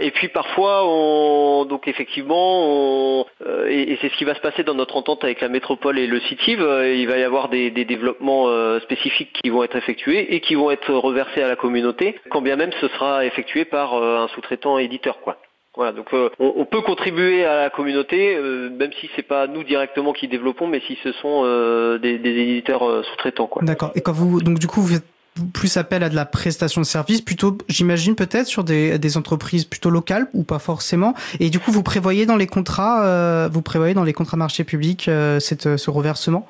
[0.00, 4.64] Et puis parfois, on, donc effectivement, on, euh, et, c'est ce qui va se passer
[4.64, 7.70] dans notre entente avec la métropole et le CITIV, euh, il va y avoir des,
[7.70, 8.48] développements
[8.80, 12.56] spécifiques qui vont être effectués et qui vont être reversés à la communauté, quand bien
[12.56, 15.36] même ce sera effectué par un sous-traitant éditeur, quoi.
[15.76, 16.08] Voilà, donc
[16.38, 20.80] on, peut contribuer à la communauté, même si c'est pas nous directement qui développons, mais
[20.86, 21.42] si ce sont
[21.98, 23.50] des, éditeurs sous-traitants.
[23.62, 23.90] D'accord.
[23.96, 25.13] Et quand vous, donc du coup, vous êtes
[25.52, 29.90] plus appel à de la prestation de service, plutôt, j'imagine peut-être sur des, entreprises plutôt
[29.90, 31.14] locales ou pas forcément.
[31.40, 34.64] Et du coup, vous prévoyez dans les contrats, euh, vous prévoyez dans les contrats marchés
[34.64, 36.48] publics euh, ce reversement?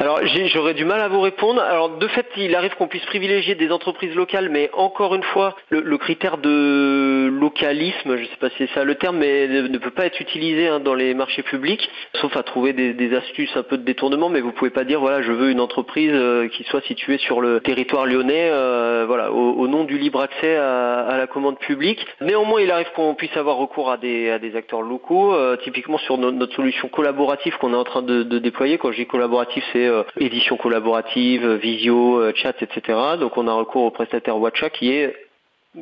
[0.00, 1.60] Alors j'aurais du mal à vous répondre.
[1.60, 5.54] Alors de fait, il arrive qu'on puisse privilégier des entreprises locales, mais encore une fois,
[5.68, 9.76] le, critère de localisme, je ne sais pas si c'est ça le terme, mais ne,
[9.76, 13.62] peut pas être utilisé hein, dans les marchés publics, sauf à trouver des, astuces un
[13.62, 14.30] peu de détournement.
[14.30, 17.42] Mais vous pouvez pas dire voilà, je veux une entreprise euh, qui soit située sur
[17.42, 22.06] le territoire lyonnais, euh, voilà, au, nom du libre accès à, la commande publique.
[22.22, 25.98] Néanmoins, il arrive qu'on puisse avoir recours à des, à des acteurs locaux, euh, typiquement
[25.98, 28.78] sur notre solution collaborative qu'on est en train de, de déployer.
[28.78, 32.98] Quand je dis collaboratif, c'est édition collaborative, visio, euh, chat, etc.
[33.18, 35.14] Donc on a recours au prestataire WhatsApp qui est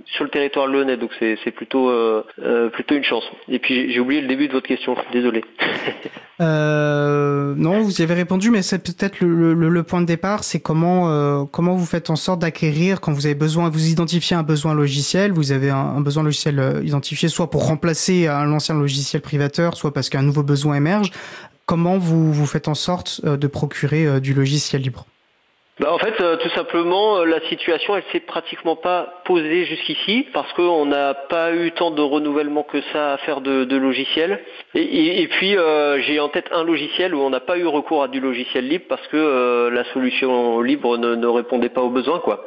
[0.04, 2.22] sur le territoire lyonnais, donc c'est plutôt euh,
[2.74, 3.24] plutôt une chance.
[3.48, 5.42] Et puis j'ai oublié le début de votre question, désolé.
[6.40, 11.74] non, vous y avez répondu, mais c'est peut-être le, point de départ, c'est comment comment
[11.74, 15.52] vous faites en sorte d'acquérir quand vous avez besoin, vous identifiez un besoin logiciel, vous
[15.52, 20.10] avez un, un besoin logiciel identifié, soit pour remplacer un ancien logiciel privateur, soit parce
[20.10, 21.12] qu'un nouveau besoin émerge
[21.68, 25.04] comment vous, vous faites en sorte euh, de procurer euh, du logiciel libre?
[25.78, 30.52] Bah en fait, euh, tout simplement, la situation, elle s'est pratiquement pas posée jusqu'ici parce
[30.54, 34.40] qu'on n'a pas eu tant de renouvellement que ça à faire de, de logiciels.
[34.74, 35.56] Et, puis,
[36.04, 38.86] j'ai en tête un logiciel où on n'a pas eu recours à du logiciel libre
[38.88, 42.44] parce que la solution libre ne, ne répondait pas aux besoins, quoi.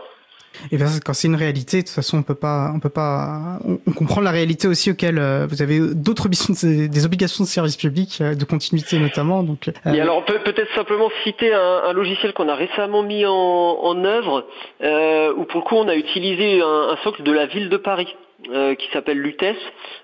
[0.72, 3.60] Et bien, quand c'est une réalité, de toute façon, on peut pas, on peut pas,
[3.66, 8.20] on, comprend la réalité aussi auquel euh, vous avez d'autres des obligations de service public,
[8.22, 9.44] euh, de continuité notamment.
[9.44, 9.68] Donc.
[9.68, 13.32] Euh, Et alors, peut, peut-être simplement citer un, un logiciel qu'on a récemment mis en,
[13.32, 14.46] en œuvre,
[15.38, 18.08] où pour le coup, on a utilisé un, un socle de la ville de Paris.
[18.50, 19.44] Euh, qui s'appelle Lutes,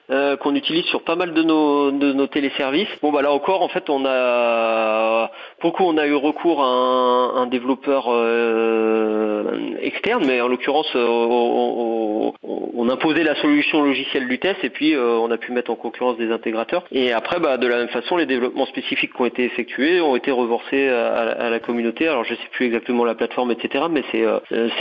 [0.09, 2.87] euh, qu'on utilise sur pas mal de nos, de nos téléservices.
[3.01, 5.31] Bon bah là encore en fait on a
[5.61, 12.33] beaucoup on a eu recours à un, un développeur euh, externe, mais en l'occurrence on,
[12.43, 16.17] on, on imposait la solution logicielle Lutes et puis on a pu mettre en concurrence
[16.17, 16.85] des intégrateurs.
[16.91, 20.15] Et après, bah, de la même façon, les développements spécifiques qui ont été effectués ont
[20.15, 22.07] été reversés à, la communauté.
[22.07, 23.85] Alors je sais plus exactement la plateforme, etc.
[23.89, 24.23] Mais c'est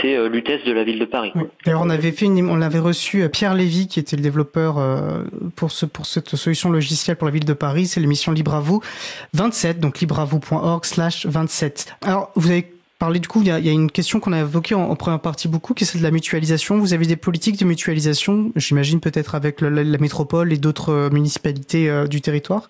[0.01, 1.33] c'est Lutes de la ville de Paris.
[1.65, 4.77] D'ailleurs, on avait fait on avait reçu Pierre Lévy qui était le développeur
[5.55, 7.87] pour ce pour cette solution logicielle pour la ville de Paris.
[7.87, 8.81] C'est l'émission Libre à vous
[9.33, 11.95] 27, donc libreavou.org slash 27.
[12.01, 14.95] Alors, vous avez parlé du coup, il y a, une question qu'on a évoquée en,
[14.95, 16.79] première partie beaucoup, qui est celle de la mutualisation.
[16.79, 21.89] Vous avez des politiques de mutualisation, j'imagine peut-être avec la, métropole et d'autres euh, municipalités
[21.89, 22.69] euh, du territoire?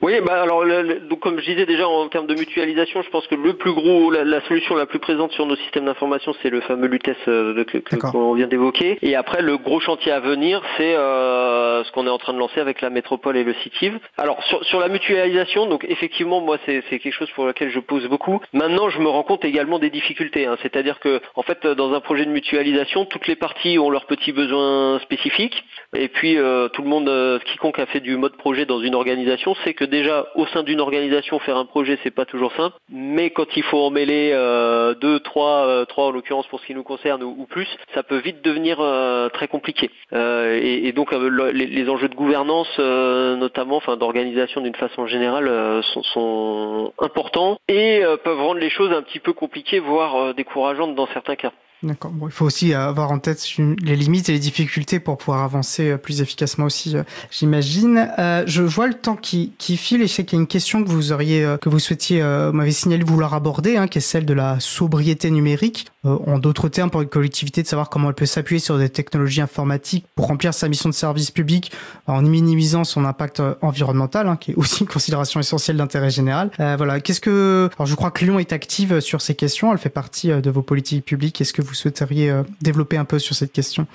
[0.00, 0.64] Oui, bah alors
[1.08, 4.10] donc comme je disais déjà en termes de mutualisation, je pense que le plus gros,
[4.12, 7.64] la, solution la plus présente sur nos systèmes d'information, c'est le fameux Lutes euh,
[8.12, 8.98] qu'on vient d'évoquer.
[9.02, 12.38] Et après, le gros chantier à venir, c'est euh, ce qu'on est en train de
[12.38, 13.98] lancer avec la métropole et le CITIV.
[14.16, 18.06] Alors sur, sur la mutualisation, donc effectivement, moi c'est quelque chose pour lequel je pose
[18.06, 18.40] beaucoup.
[18.52, 20.46] Maintenant, je me rends compte également des difficultés.
[20.46, 20.56] Hein.
[20.62, 24.32] C'est-à-dire que en fait, dans un projet de mutualisation, toutes les parties ont leurs petits
[24.32, 25.64] besoins spécifiques.
[25.96, 28.94] Et puis euh, tout le monde, euh, quiconque a fait du mode projet dans une
[28.94, 32.76] organisation, sait que déjà au sein d'une organisation faire un projet c'est pas toujours simple,
[32.90, 36.66] mais quand il faut en mêler euh, deux, trois, euh, trois en l'occurrence pour ce
[36.66, 39.90] qui nous concerne ou, plus, ça peut vite devenir euh, très compliqué.
[40.12, 47.58] Et, donc les, enjeux de gouvernance, notamment, enfin d'organisation d'une façon générale, sont, sont, importants
[47.68, 51.52] et peuvent rendre les choses un petit peu compliquées, voire décourageantes dans certains cas.
[51.84, 52.10] D'accord.
[52.10, 55.90] Bon, il faut aussi avoir en tête les limites et les difficultés pour pouvoir avancer
[55.90, 58.10] euh, plus efficacement aussi, euh, j'imagine.
[58.18, 60.48] Euh, je vois le temps qui, qui file et je sais qu'il y a une
[60.48, 62.20] question que vous auriez, que vous souhaitiez,
[62.52, 65.86] m'avez signalé vouloir aborder, hein, qui est celle de la sobriété numérique.
[66.26, 69.40] En d'autres termes, pour une collectivité, de savoir comment elle peut s'appuyer sur des technologies
[69.40, 71.72] informatiques pour remplir sa mission de service public
[72.06, 76.50] en minimisant son impact environnemental, hein, qui est aussi une considération essentielle d'intérêt général.
[76.58, 77.00] voilà.
[77.00, 79.72] Qu'est-ce que, alors je crois que Lyon est active sur ces questions.
[79.72, 81.40] Elle fait partie de vos politiques publiques.
[81.40, 83.86] Est-ce que vous souhaiteriez euh, développer un peu sur cette question?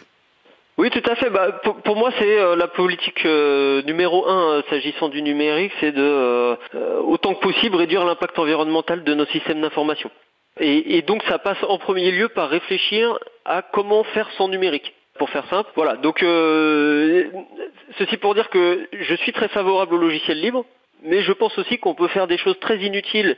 [0.78, 1.30] Oui, tout à fait.
[1.30, 6.58] Bah, pour, moi, c'est euh, la politique euh, numéro un s'agissant du numérique, c'est de
[7.06, 10.10] autant que possible réduire l'impact environnemental de nos systèmes d'information.
[10.60, 14.94] Et, donc, ça passe en premier lieu par réfléchir à comment faire son numérique.
[15.18, 15.96] Pour faire simple, voilà.
[15.96, 16.20] Donc,
[17.98, 20.66] ceci pour dire que je suis très favorable au logiciel libre,
[21.04, 23.38] mais je pense aussi qu'on peut faire des choses très inutiles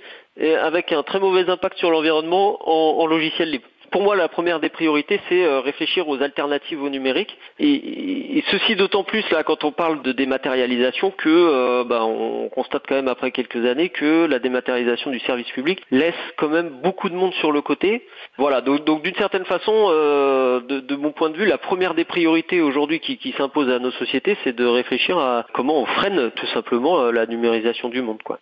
[0.61, 3.66] avec un très mauvais impact sur l'environnement en logiciel libre
[3.96, 7.38] pour moi, la première des priorités, c'est euh, réfléchir aux alternatives au numérique.
[7.60, 12.84] Et, ceci d'autant plus là quand on parle de dématérialisation que euh, bah, on constate
[12.89, 17.08] quand même après quelques années que la dématérialisation du service public laisse quand même beaucoup
[17.08, 18.06] de monde sur le côté.
[18.38, 18.60] Voilà.
[18.60, 23.00] Donc, d'une certaine façon, euh, de, mon point de vue, la première des priorités aujourd'hui
[23.00, 27.12] qui, qui s'impose à nos sociétés, c'est de réfléchir à comment on freine tout simplement
[27.12, 28.39] la numérisation du monde, quoi.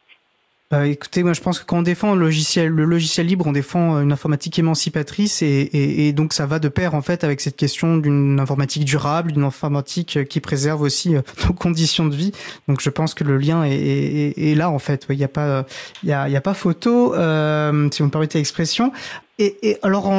[0.72, 3.51] Bah, écoutez, moi je pense que quand on défend le logiciel, le logiciel libre, on
[3.51, 7.41] défend une informatique émancipatrice et, et, et donc ça va de pair en fait avec
[7.41, 12.32] cette question d'une informatique durable, d'une informatique qui préserve aussi euh, nos conditions de vie.
[12.68, 15.05] Donc je pense que le lien est, est, est là en fait.
[15.09, 15.68] Il n'y a pas,
[16.01, 18.91] il y a pas photo, euh, si vous me permettez l'expression.
[19.39, 20.11] Et, alors,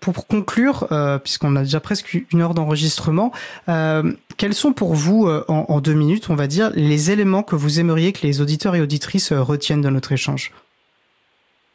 [0.00, 3.30] pour conclure, euh, puisqu'on a déjà presque une heure d'enregistrement,
[3.68, 4.02] euh,
[4.36, 7.78] quels sont pour vous, euh, en, deux minutes, on va dire, les éléments que vous
[7.78, 10.52] aimeriez que les auditeurs et auditrices retiennent de notre échange?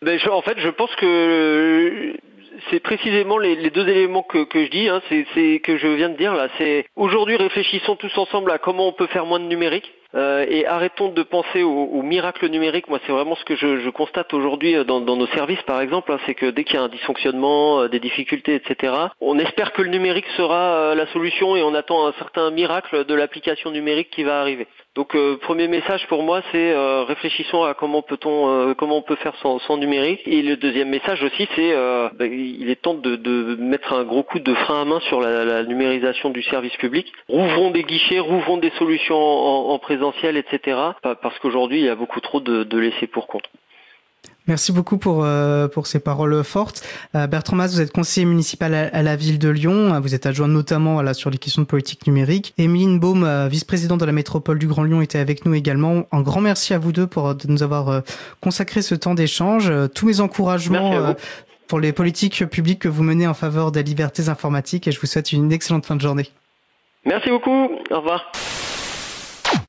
[0.02, 2.18] Ben, En fait, je pense que
[2.70, 6.34] c'est précisément les, deux éléments que, je dis, hein, c'est que je viens de dire
[6.34, 6.50] là.
[6.58, 9.90] C'est aujourd'hui réfléchissons tous ensemble à comment on peut faire moins de numérique.
[10.16, 12.88] Euh, et arrêtons de penser au, miracle numérique.
[12.88, 16.20] Moi, c'est vraiment ce que je, constate aujourd'hui euh, dans, nos services, par exemple, hein,
[16.26, 19.82] c'est que dès qu'il y a un dysfonctionnement, euh, des difficultés, etc., on espère que
[19.82, 24.24] le numérique sera la solution et on attend un certain miracle de l'application numérique qui
[24.24, 24.68] va arriver.
[24.96, 29.02] Donc euh, premier message pour moi c'est euh, réfléchissons à comment peut-on euh, comment on
[29.02, 30.22] peut faire sans, numérique.
[30.28, 34.40] Et le deuxième message aussi c'est bah, il est temps de, mettre un gros coup
[34.40, 37.12] de frein à main sur la, numérisation du service public.
[37.28, 42.20] Rouvrons des guichets rouvrons des solutions en, présentiel etc parce qu'aujourd'hui il y a beaucoup
[42.22, 43.50] trop de, de laisser pour compte
[44.48, 46.84] Merci beaucoup pour euh, pour ces paroles fortes.
[47.16, 50.00] Euh, Bertrand Mas, vous êtes conseiller municipal à, la ville de Lyon.
[50.02, 52.54] Vous êtes adjoint notamment là, sur les questions de politique numérique.
[52.58, 56.08] Émiline Baume, euh, vice-présidente de la métropole du Grand Lyon, était avec nous également.
[56.12, 58.02] Un grand merci à vous deux pour de nous avoir
[58.42, 59.72] consacré ce temps d'échange.
[59.96, 61.16] Tous mes encouragements
[61.68, 65.08] pour les politiques publiques que vous menez en faveur des libertés informatiques et je vous
[65.08, 66.28] souhaite une excellente fin de journée.
[67.06, 67.70] Merci beaucoup.
[67.92, 68.32] Au revoir.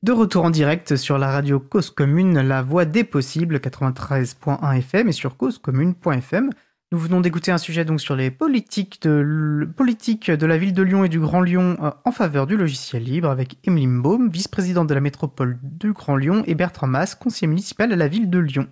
[0.03, 5.07] De retour en direct sur la radio Cause Commune, la voix des possibles, 93.1 FM
[5.09, 6.49] et sur causecommune.fm.
[6.91, 11.09] Nous venons d'écouter un sujet donc sur les politiques de, la ville de Lyon et
[11.09, 15.01] du Grand Lyon euh, en faveur du logiciel libre avec Emeline Baum, vice-présidente de la
[15.01, 18.67] métropole du Grand Lyon et Bertrand Mas, conseiller municipal à la ville de Lyon.